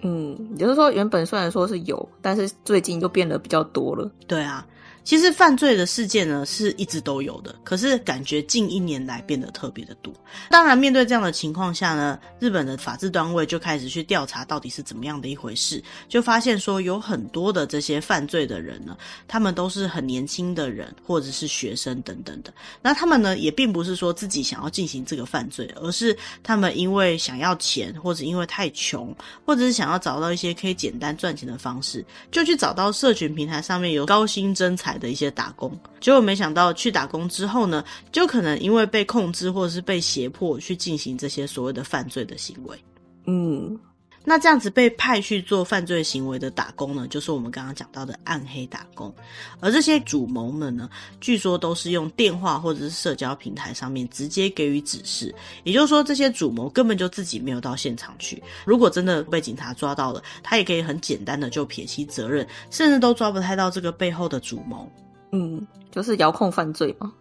[0.02, 4.08] 嗯，也就是说原本虽然说是有，但是最近又变得比较多了。
[4.28, 4.64] 对啊。
[5.08, 10.12] 其实犯罪的事件呢是一直都有的，可是感觉近一年来变得特别的多。
[10.50, 18.94] 当然，面对这样的情况下呢，日本的法制单位就开始去调查到底是怎么样的一回事，就发现说有很多的这些犯罪的人呢，
[19.26, 22.52] 他们都是很年轻的人或者是学生等等的。
[22.82, 29.16] 那他们呢也并不是说自己想要进行这个犯罪，而是他们因为想要钱，或者因为太穷，
[29.46, 42.78] 或者是想要找到一些可以简单赚钱的方式，就去找到社群平台上面有高薪征才的一些打工，结果没想到去打工之后呢，就可能因为被控制或者是被胁迫去进行这些所谓的犯罪的行为。
[43.26, 43.78] 嗯，
[44.24, 49.14] 那这样子被派去做犯罪行为的打工呢，就是我们刚刚讲到的暗黑打工。
[49.60, 58.42] 而这些主谋们呢，据说都是用电话或者是社交平台上面直接给予指示，也就是说，这些主谋根本就自己没有到现场去。
[58.66, 64.90] 如果真的被警察抓到了，他也可以很简单的就撇清责任，甚至都抓不太到这个背后的主谋。
[65.32, 67.12] 嗯，就是遥控犯罪嘛。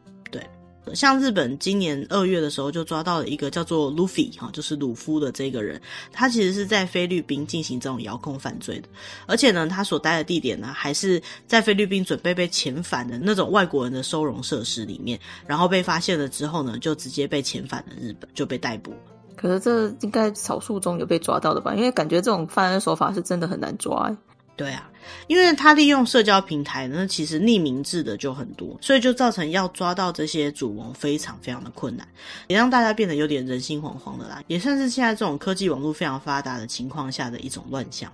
[0.95, 8.87] 像日本今年二月的时候就抓到了一个叫做 Luffy 哈，就是鲁夫的这个人，他其实是在菲律宾进行这种遥控犯罪的，
[9.25, 18.93] 而且呢，他所待的地点呢，还是在菲律宾准备被遣返的那种外国人的收容设施里面，然后被发现了之后呢，就直接被遣返了日本，就被逮捕。
[19.35, 21.75] 可是这应该少数中有被抓到的吧？
[21.75, 24.17] 因为感觉这种犯案手法是真的很难抓欸。
[24.57, 24.89] 对啊，
[25.27, 32.05] 因为他利用社交平台呢，其实匿名制的就很多，所以就造成要抓到这些主谋非常非常的困难，
[32.47, 38.11] 也让大家变得有点人心惶惶的啦，也算是现在这种科技网络非常发达的情况下的一种乱象。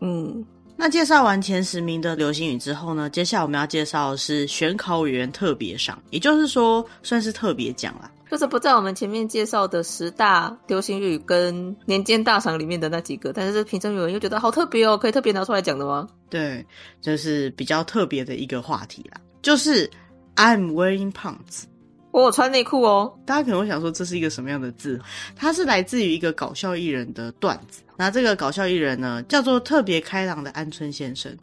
[0.00, 0.44] 嗯，
[0.76, 8.10] 那介绍完前十名的流星雨之后呢，接下来我们要介绍的是选考委员特别赏，也就是说算是特别奖啦。
[8.29, 16.07] 就是不在我们前面介绍的十大流行语跟年间大赏里面的那几个，但是评审委员又觉得好特别哦，可以特别拿出来讲的吗？
[16.29, 16.65] 对，
[17.01, 19.89] 就是比较特别的一个话题啦，就是
[20.35, 21.63] I'm wearing pants，
[22.11, 23.13] 我有穿内裤哦。
[23.25, 24.99] 大家可能会想说这是一个什么样的字？
[25.35, 31.37] 它是来自于一个搞笑艺人的段子，那这个搞笑艺人呢叫做特别开朗的安村先生。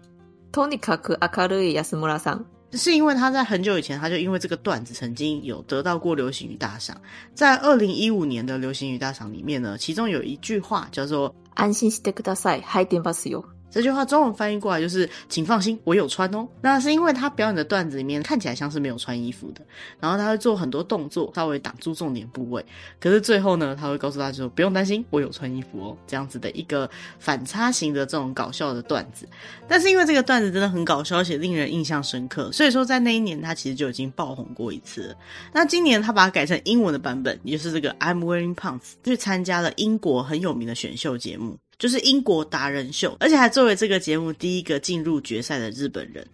[0.51, 2.47] とにかく明るい安村さん。
[2.73, 7.01] 是因为他在很久以前，他就因为这个段子曾经有得到过流行语大赏。
[7.35, 13.45] 在二零一五年的流行语大赏里面呢，其中有一句话叫做“安心してください，入ってますよ”。
[13.74, 16.48] 这句话中文翻译过来就是“请放心，我有穿哦”。
[16.62, 19.62] 那是因为他表演的段子里面看起来像是没有穿衣服的，
[20.00, 22.64] 然后他会做很多动作，稍微挡住重点部位。
[23.00, 29.28] 可是最后呢，他会告诉大家说：“不用担心，我有穿衣服哦。”这样子的一个反差型的这种搞笑的段子。
[29.68, 35.16] 但是因为这个段子真的很搞笑，而且令人印象深刻，所以说在那一年他其实就已经爆红过一次了。
[35.52, 41.58] 那今年他把它改成英文的版本，也就是这个 I'm wearing pants，去参加了英国很有名的选秀节目。
[41.84, 46.26] 就是英国达人秀，而且还作为这个节目第一个进入决赛的日本人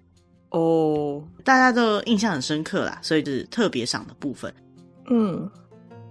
[0.52, 1.24] 哦，oh.
[1.44, 4.54] 大家都印象很深刻啦，所以就是特别赏的部分。
[5.10, 5.50] 嗯。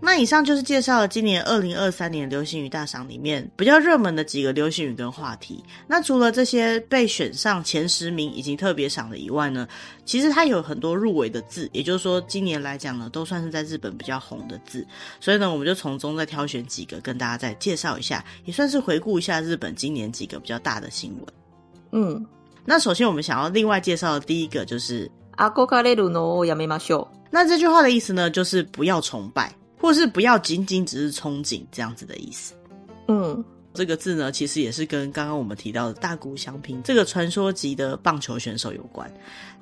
[0.06, 5.64] 那以上就是介绍了今年二零二三年流行语大赏里面比较热门的几个流行语跟话题。
[5.88, 9.66] 那除了这些被选上前十名以及特别赏的以外呢，
[10.04, 14.86] 其实它有很多入围的字，也就是说今年来讲呢，都算是在日本比较红的字。
[15.22, 21.26] 所以呢，我们就从中再挑选几个跟大家再介绍一下，也算是回顾一下日本今年几个比较大的新闻。
[21.94, 22.26] 嗯，
[22.66, 27.08] 那首先我们想要另外介绍的第一个就是“憧れるのをやめましょう”。
[27.32, 29.56] 那这句话的意思呢，就是不要崇拜。
[29.81, 32.55] 或是不要仅仅只是憧憬这样子的意思，
[33.09, 39.11] 嗯，这个字呢，其实也是跟刚刚我们提到的大谷翔平这个传说级的棒球选手有关。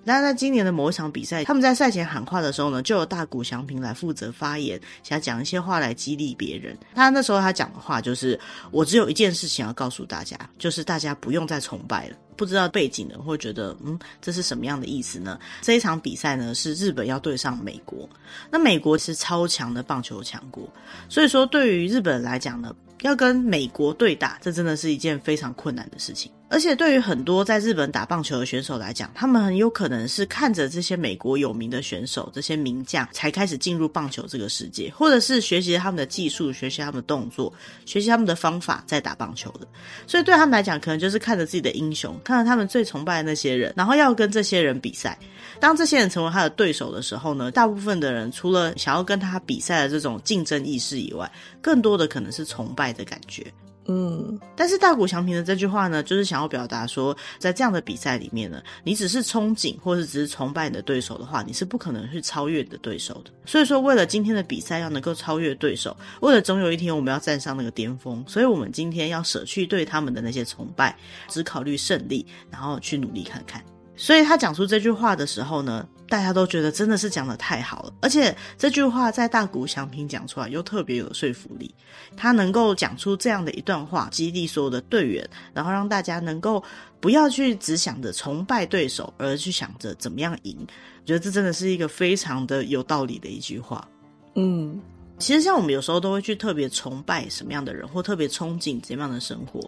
[0.05, 6.79] 那在今年的某一场比赛，他们在赛前喊话的时候呢，就有大谷翔平来负责发言，想讲一些话来激励别人。
[6.95, 8.39] 他那时候他讲的话就是
[8.71, 15.41] ：“我只有一件事情要告诉大家，就是大家不用再崇拜了。”不知道背景的会觉得，嗯，这是什么样的意思呢？
[15.61, 18.09] 这一场比赛呢，是日本要对上美国，
[18.51, 20.69] 那美国是超强的棒球强国，
[21.09, 26.31] 所以说对于日本来讲呢，要跟美国对打，这真的是一件非常困难的事情。
[26.49, 37.53] 而且对于很多在日本打棒球的选手来讲，他们很有可能是看着这些美国有名的选手、这些名将才开始进入棒球这个世界，或者是学习他们的技术、学习他们的动作、
[37.85, 39.67] 学习他们的方法在打棒球的。
[40.07, 45.19] 所以对他们来讲，可能就是看着自己的英雄，看着他们最崇拜的那些人，然后要跟这些人比赛。
[45.61, 53.47] 当这些人成为他的对手的时候呢，大部分的人除了想要跟他比赛的这种竞争意识以外，更多的可能是崇拜的感觉。
[53.89, 63.31] 嗯，但是大谷翔平的这句话呢，就是想要表达说，在这样的比赛里面呢，你只是憧憬或是只是崇拜你的对手的话，你是不可能去超越你的对手的。
[63.45, 70.97] 所以说，为了今天的比赛要能够超越对手，为了总有一天我们要站上那个巅峰，所以我们今天要舍去对他们的那些崇拜，
[71.29, 73.63] 只考虑胜利，然后去努力看看。
[73.97, 81.75] 所以他讲出这句话的时候呢，大家都觉得真的是讲得太好了，而且这句话在大谷翔平讲出来又特别有说服力。
[82.17, 86.63] 他能够讲出这样的一段话，激励所有的队员，然后让大家能够
[87.01, 90.57] 不要去只想着崇拜对手，而去想着怎么样赢。
[90.61, 93.87] 我觉得这真的是一个非常的有道理的一句话。
[94.35, 94.81] 嗯。
[95.19, 99.61] 其实，像我们有时候都会去特别崇拜什么样的人，或特别憧憬怎样的生活。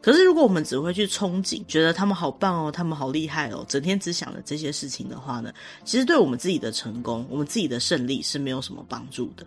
[0.00, 5.52] 可是，如果我们只会去憧憬，觉得他们好棒哦，他们好厉害哦，整天只想着这些事情的话呢，
[5.84, 9.46] 其实对我们自己的成功，我们自己的胜利是没有什么帮助的。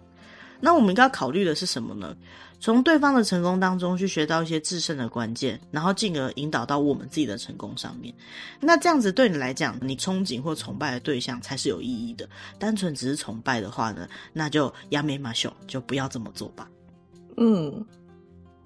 [0.59, 2.15] 那我们应该考虑的是什么呢？
[2.60, 8.14] 从对方的成功当中去学到一些制胜的关键，然后进而引导到我们自己的成功上面。
[8.60, 12.28] 那这样子对你来讲，你憧憬或崇拜的对象才是有意义的。
[12.58, 16.68] 单纯只是崇拜的话呢，那就やめましょう，就不要这么做吧。
[17.36, 17.84] 嗯。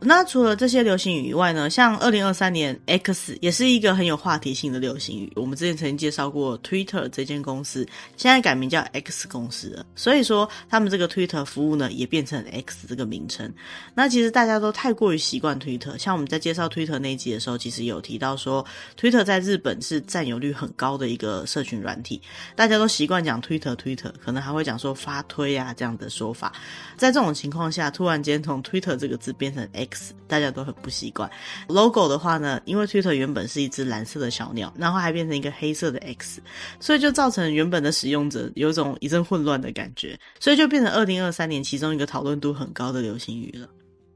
[0.04, 5.32] 那除了这些流行语以外呢，像二零二三年 X 也是一个很有话题性的流行语。
[5.36, 7.88] 我们之前曾经介绍过 Twitter 这间公司，
[8.18, 9.86] 现在改名叫 X 公司了。
[9.96, 13.54] 所以说，他们这个 Twitter 服务呢，也变成 X 这个名称。
[13.94, 18.66] 那其实大家都太过于习惯 Twitter，像我们在介绍 Twitter 那一集的时候，其实有提到说
[19.00, 22.20] ，Twitter 在日本是占有率很高的一个社群软体，
[22.56, 26.52] 大家都习惯讲 Twitter Twitter，可能还会讲说发推啊这样的说法。
[26.98, 29.91] 在这种情况下，突然间从 Twitter 这个字变成 X。
[30.28, 31.30] 大家都很不习惯。
[31.68, 36.42] logo 的话呢，因为 Twitter 原本是一只蓝色的小鸟，然后还变成一个黑色的 X，
[36.80, 43.68] 所以就造成原本的使用者有一种一阵混乱的感觉，所以就变成二零二三年其中一个讨论度很高的流行语了。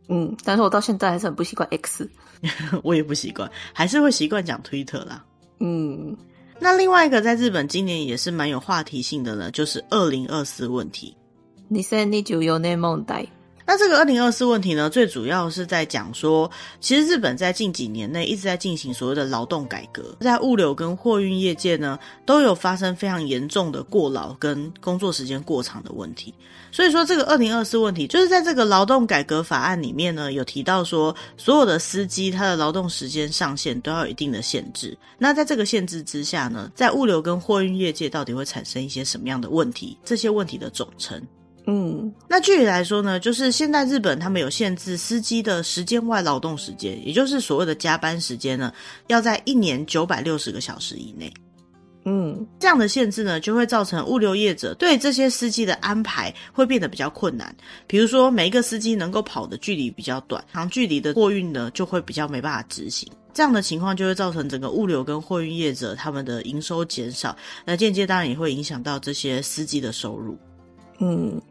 [0.08, 2.08] 嗯，但是我到现在还是很不习惯 X，
[2.84, 5.26] 我也不习惯，还是会习惯讲 Twitter 啦。
[5.60, 6.16] 嗯，
[6.60, 11.16] 那另外一个在日本今年也是蛮有话题性的呢，就是二零二四问题。
[11.72, 13.30] 2024年问题。
[13.68, 16.50] 那这个二零二四问题呢，最主要是在讲说，
[16.80, 26.34] 其实日本在近几年内一直在进行所谓的劳动改革，在物流跟货运业界呢，都有发生非常严重的过劳跟工作时间过长的问题。
[26.72, 34.96] 所以说，这个二零二四问题就是在这个劳动改革法案里面呢，有提到说，所有的司机他的劳动时间上限都要有一定的限制。
[35.18, 39.98] 那在这个限制之下呢，在物流跟货运业界到底会产生一些什么样的问题？
[40.06, 41.20] 这些问题的总称。
[41.68, 48.72] 嗯，那具体来说呢，就是现在日本他们有限制司机的时间外劳动时间，也就是所谓的加班时间呢，
[49.08, 51.34] 要在一年九百六十个小时以内。
[52.08, 57.56] 嗯，这样的限制呢，就会造成物流业者对这些司机的安排会变得比较困难。
[57.88, 63.12] 比如说，每一个司机能够跑的距离比较短，长距离的货运呢，就会比较没办法执行。
[63.34, 67.36] 这样的情况就会造成整个物流跟货运业者他们的营收减少，
[67.66, 70.38] 那间接当然也会影响到这些司机的收入。
[71.00, 71.42] 嗯。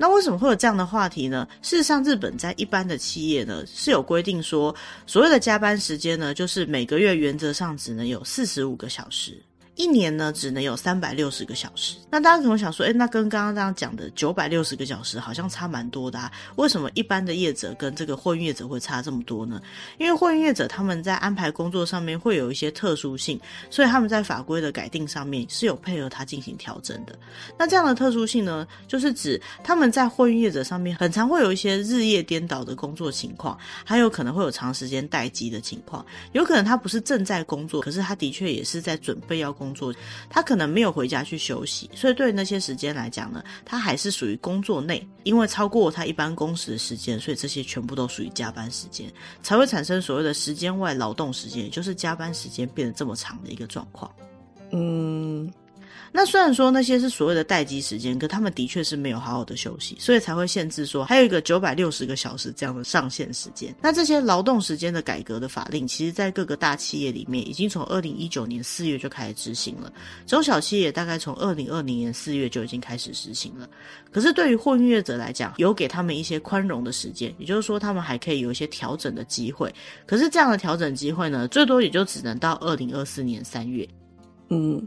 [0.00, 1.46] 那为什么会有这样的话题呢？
[1.60, 4.74] 事实上，日本在一般的企业呢是有规定说，
[5.06, 9.42] 所谓的加班时间呢，就是每个月原则上只能有四十五个小时。
[9.78, 11.96] 一年呢，只能有三百六十个小时。
[12.10, 16.30] 那大家可能想说，诶，那跟刚刚这样讲的九百六十个小时好像差蛮多的啊。
[16.56, 19.62] 为什么一般的业者跟这个货运业者会差这么多呢？
[19.96, 27.16] 因为货运业者他们在安排工作上面会有一些特殊性，所以他们在法规的改定上面是有配合他进行调整的。
[27.56, 36.04] 那这样的特殊性呢，就是指他们在货运业者上面很常会有一些日夜颠倒的工作情况，还有可能会有长时间待机的情况。
[36.32, 39.67] 有可能他不是正在工作，可是他的确也是在准备要工。
[39.68, 39.94] 工作，
[40.30, 49.12] 他可能没有回家去休息，所以对于那些时间来讲呢，他还是属于工作内，因为超过他一般工时的时间，所以这些全部都属于加班时间，
[49.42, 54.10] 才会产生所谓的时间外劳动时间，也就是加班时间变得这么长的一个状况。
[54.72, 55.52] 嗯。
[56.12, 63.74] 那虽然说那些是所谓的待机时间，可他们的确是没有好好的休息，所以才会限制说还有一个九百六十个小时这样的上限时间。
[63.82, 69.92] 那这些劳动时间的改革的法令，其实在各个大企业里面已经从二零一九年四月就开始执行了，
[70.26, 73.68] 中小企业大概从二零二零年四月就已经开始实行了。
[74.10, 79.72] 可是对于货运业者来讲，有给他们一些宽容的时间，也就是说他们还可以有一些调整的机会。
[80.06, 83.86] 可是这样的调整机会呢，最多也就只能到二零二四年三月。
[84.48, 84.86] 嗯。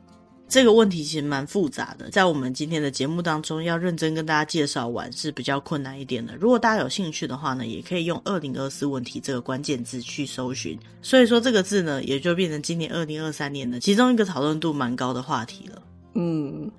[0.52, 6.36] 这个问题其实蛮复杂的，在我们今天的节目当中，要认真跟大家介绍完是比较困难一点的。
[6.36, 10.78] 如果大家有兴趣的话呢，也可以用“二零二四问题”这个关键字去搜寻。
[11.02, 15.82] 所以说这个字呢，也就变成今年二零二三年的其中一个讨论度蛮高的话题了。
[16.16, 16.70] 嗯，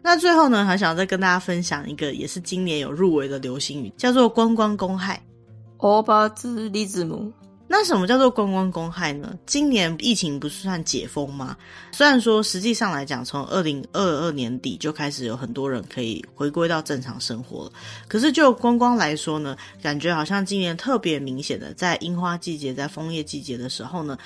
[0.00, 5.22] 那最后呢，还想再跟大家分享一个，也是今年有入围的流行语，叫做“观光公害”。
[5.76, 7.30] 欧巴兹利兹姆。
[7.72, 9.32] 那什么叫做观光公害呢？
[9.46, 11.56] 今年疫情不是算解封吗？
[11.92, 17.72] 虽然说实际上来讲，从二零二二年底就开始有很多人可以回归到正常生活了，
[18.08, 24.18] 可是就观光来说呢，感觉好像今年特别明显的，在樱花季节、在枫叶季节的时候呢。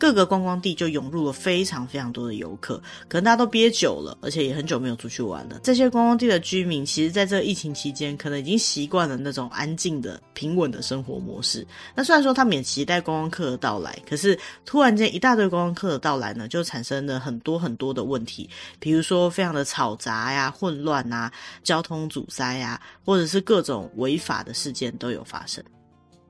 [0.00, 5.60] 各个观光地就涌入了非常非常多的游客，可能大家都憋久了，而且也很久没有出去玩了。
[5.62, 11.66] 这些观光地的居民，其实在这个疫情期间，可能已经习惯了那种安静的、平稳的生活模式。
[11.94, 18.48] 那虽然说他们也期待观光客的到来，可是突然间一大堆观光客的到来呢，就产生了很多很多的问题，
[18.78, 21.30] 比如说非常的吵杂呀、混乱啊、
[21.62, 25.62] 交通阻塞呀，或者是各种违法的事件都有发生。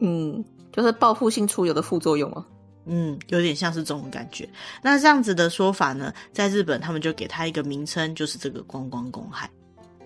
[0.01, 2.45] 嗯，就是报复性出游的副作用啊。
[2.87, 4.49] 嗯，有点像是这种感觉。
[4.83, 9.51] 那这样子的说法呢，在日本他们就给他一个名称，就是这个观光公害。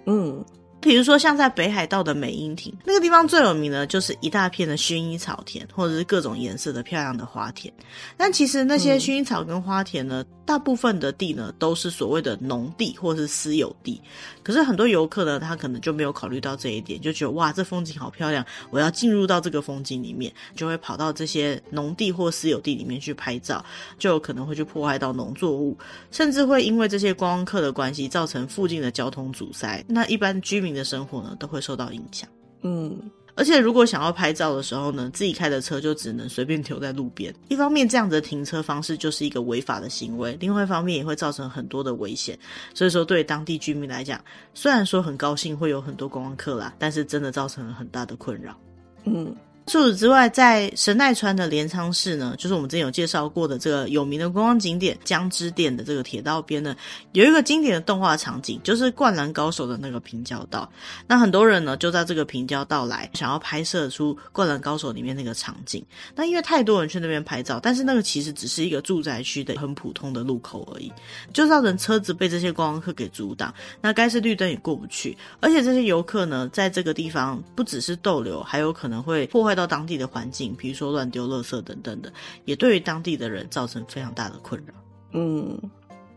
[0.06, 0.44] 嗯。
[0.85, 7.72] 比如说，像在北海道的美瑛町那个地方最有名的，就是一大片的薰衣草田，或者是各种颜色的漂亮的花田。
[8.18, 13.99] 但其实那些薰衣草跟花田呢，大部分的地呢都是所谓的农地或是私有地。
[14.43, 23.64] 可是很多游客呢，他可能就没有考虑到这一点，就觉得哇，这风景好漂亮，我要进入到这个风景里面，就会跑到这些农地或私有地里面去拍照，
[23.99, 25.74] 就有可能会去破坏到农作物，
[26.11, 29.82] 甚至会因为这些观光客的关系，造成附近的交通阻塞。
[29.89, 30.73] 那一般居民。
[30.74, 32.28] 的生活呢，都会受到影响。
[32.62, 32.98] 嗯，
[33.34, 37.34] 而且如果想要拍照的时候呢，自己开的车就只能随便停在路边。
[37.48, 42.38] 一方面，这样子的停车方式就是一个违法的行为；另外一方面，也会造成很多的危险。
[42.72, 44.18] 所以说，对当地居民来讲，
[44.54, 48.58] 虽然说很高兴会有很多观光客啦，但是真的造成了很大的困扰。
[49.04, 49.36] 嗯。
[49.66, 56.76] 除此之外，在神奈川的镰仓市呢，就是我们之前有介绍过的这个有名的观光景点江之电的这个铁道边呢，
[57.12, 60.70] 有一个经典的动画场景，就是《灌篮高手》的那个平交道。
[61.06, 65.82] 那很多人呢就在这个平交道来，想要拍摄出《灌篮高手》里面那个场景。
[66.14, 70.92] 那因为太多人去那边拍照，但是那个其实只是一个住宅区的很普通的路口而已，
[71.32, 73.52] 就造成车子被这些观光客给阻挡。
[73.80, 79.53] 那该是绿灯也过不去，而且这些游客呢，在这个地方不只是逗留，还有可能会破坏。
[79.55, 82.12] 到当地的环境，比如说乱丢垃圾等等的，
[82.44, 84.74] 也对于当地的人造成非常大的困扰。
[85.12, 85.59] 嗯。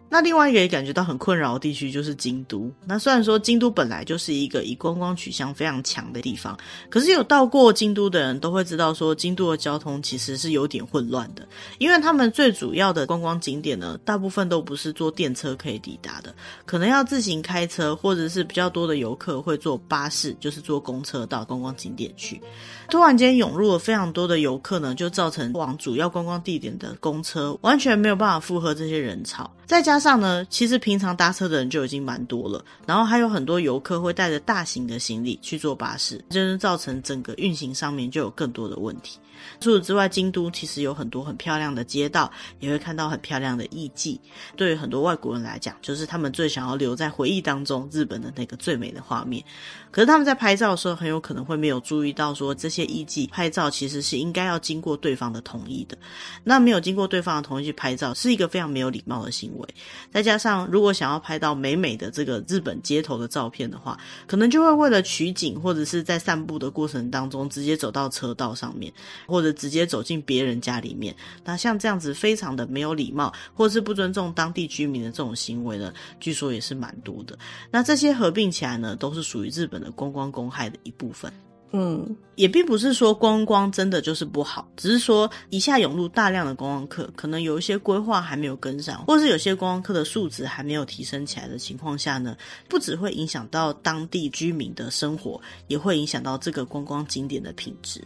[0.09, 2.71] 那另外一个也感觉到很困扰的地区就是京都。
[2.85, 6.57] 那虽然说京都本来就是一个以观光取向非常强的地方，
[6.89, 11.47] 可是有到过京都的人都会知道说，京都的交通其实是有点混乱的。
[11.77, 16.33] 因为他们最主要的观光景点呢，大部分都不是坐电车可以抵达的，
[16.65, 22.41] 可能要自行开车，或者是比较多的游客会坐巴士，就是坐公车到观光景点去。
[22.89, 39.17] 突然间涌入了非常多的游客呢，就造成往主要观光地点的公车完全没有办法负荷这些人潮，再加加上呢，其实平常搭车的人就已经蛮多了，然后还有很多游客会带着大型的行李去坐巴士，就是造成整个运行上面就有更多的问题。
[39.59, 44.19] 除此之外，京都其实有很多很漂亮的街道，也会看到很漂亮的艺妓。
[44.55, 49.43] 对于很多外国人来讲，就是他们最想要留在回忆当中日本的那个最美的画面。
[49.91, 55.97] 可是他们在拍照的时候，很有可能会没有注意到，说这些艺伎拍照其实是应该要经过对方的同意的。
[56.43, 59.67] 那没有经过对方的同意去拍照，是一个非常没有礼貌的行为。
[60.11, 68.91] 再加上，如果想要拍到美美的这个日本街头的照片的话，可能就会为了取景，或者是在散步的过程当中直接走到车道上面。
[69.25, 77.37] 或者直接走进别人家里面，那像这样子非常的没有礼貌，或者是不尊重当地居民的这种行为呢，据说也是蛮多的。
[77.69, 81.31] 那这些合并起来呢，都是属于日本的观光公害的一部分。
[81.71, 92.37] 嗯，也并不是说观光真的就是不好，只是说一下涌入大量的观光客，可能有一些规划还没有跟上，或是有些观光客的素质还没有提升起来的情况下呢，
[92.69, 98.01] 不只会影响到当地居民的生活，也会影响到这个观光景点的品质。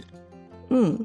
[0.71, 0.97] 嗯，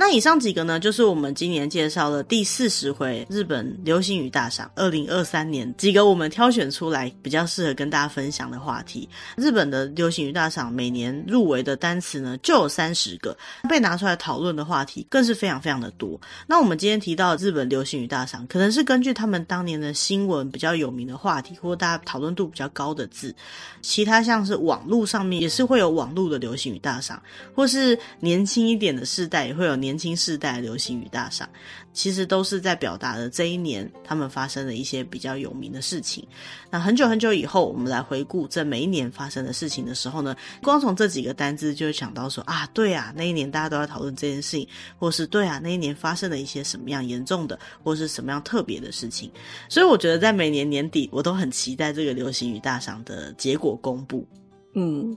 [0.00, 9.06] 那以上几个呢，就是我们今年介绍了第四十回日本流行语大赏二零二三年几个我们挑选出来比较适合跟大家分享的话题。
[9.36, 13.36] 日本的流行语大赏每年入围的单词呢就有三十个，
[13.68, 16.18] 被拿出来讨论的话题更是非常非常的多。
[16.46, 23.34] 那我们今天提到的日本流行语大赏，可能是根据他们当年的新闻比较有名的话题，或大家讨论度比较高的字。
[23.82, 27.22] 其他像是网络上面也是会有网络的流行语大赏，
[27.54, 29.04] 或是年轻一点的。
[29.10, 31.48] 世代也会有年年轻世代流行语大赏，
[31.92, 36.24] 其实都是在表达的这一年他们发生的一些比较有名的事情。
[36.70, 49.28] 那很久很久以后，我们来回顾这每一年发生的事情的时候呢，光从这几个单字就会想到说啊，对啊，那一年大家都在讨论这件事情，或是对啊，那一年发生了一些什么样严重的，或是什么样特别的事情。
[49.68, 54.24] 所以我觉得在每年年底，我都很期待这个流行语大赏的结果公布。
[54.76, 55.16] 嗯。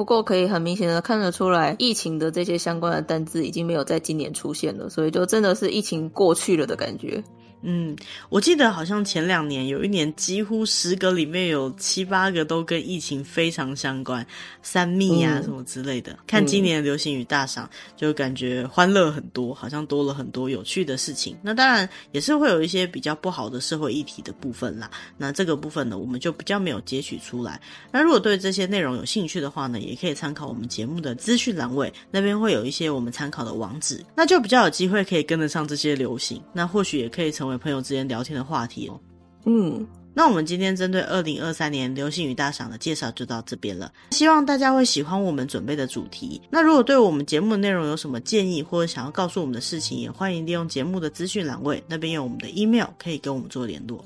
[0.00, 7.22] 不过可以很明显的看得出来，疫情的这些相关的单字已经没有在今年出现了，所以就真的是疫情过去了的感觉。
[7.62, 7.94] 嗯，
[8.28, 14.26] 我记得好像前两年有一年，几乎十个里面有七八个都跟疫情非常相关，
[14.62, 16.12] 三密啊什么之类的。
[16.12, 21.36] 嗯、看今年的流行语大赏，就感觉欢乐很多，好像多了很多有趣的事情。
[21.42, 24.90] 那当然也是会有一些比较不好的社会议题的部分啦。
[25.18, 27.60] 那这个部分呢，我们就比较没有截取出来。
[27.92, 36.42] 那如果对这些内容有兴趣的话呢，也可以参考我们节目的资讯栏位，那边会有一些我们参考的网址，那就比较有机会可以跟得上这些流行。
[36.54, 37.60] 那或许也可以成为。
[37.60, 38.98] 朋友之间聊天的话题哦，
[39.44, 46.40] 嗯，那我们今天针对二零二三年流星雨大赏的介绍就到这边了，希望大家会喜欢我们准备的主题。
[46.50, 54.02] 那如果对我们节目的内容有什么建议，或者想要告诉我们的事情，也欢迎利用节目的资讯栏位，那边有我们的 email 可以跟我们做联络。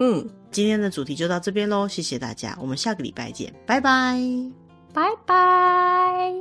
[0.00, 4.20] 嗯，今天的主题就到这边喽，谢谢大家，我们下个礼拜见，拜拜，
[4.92, 6.32] 拜拜。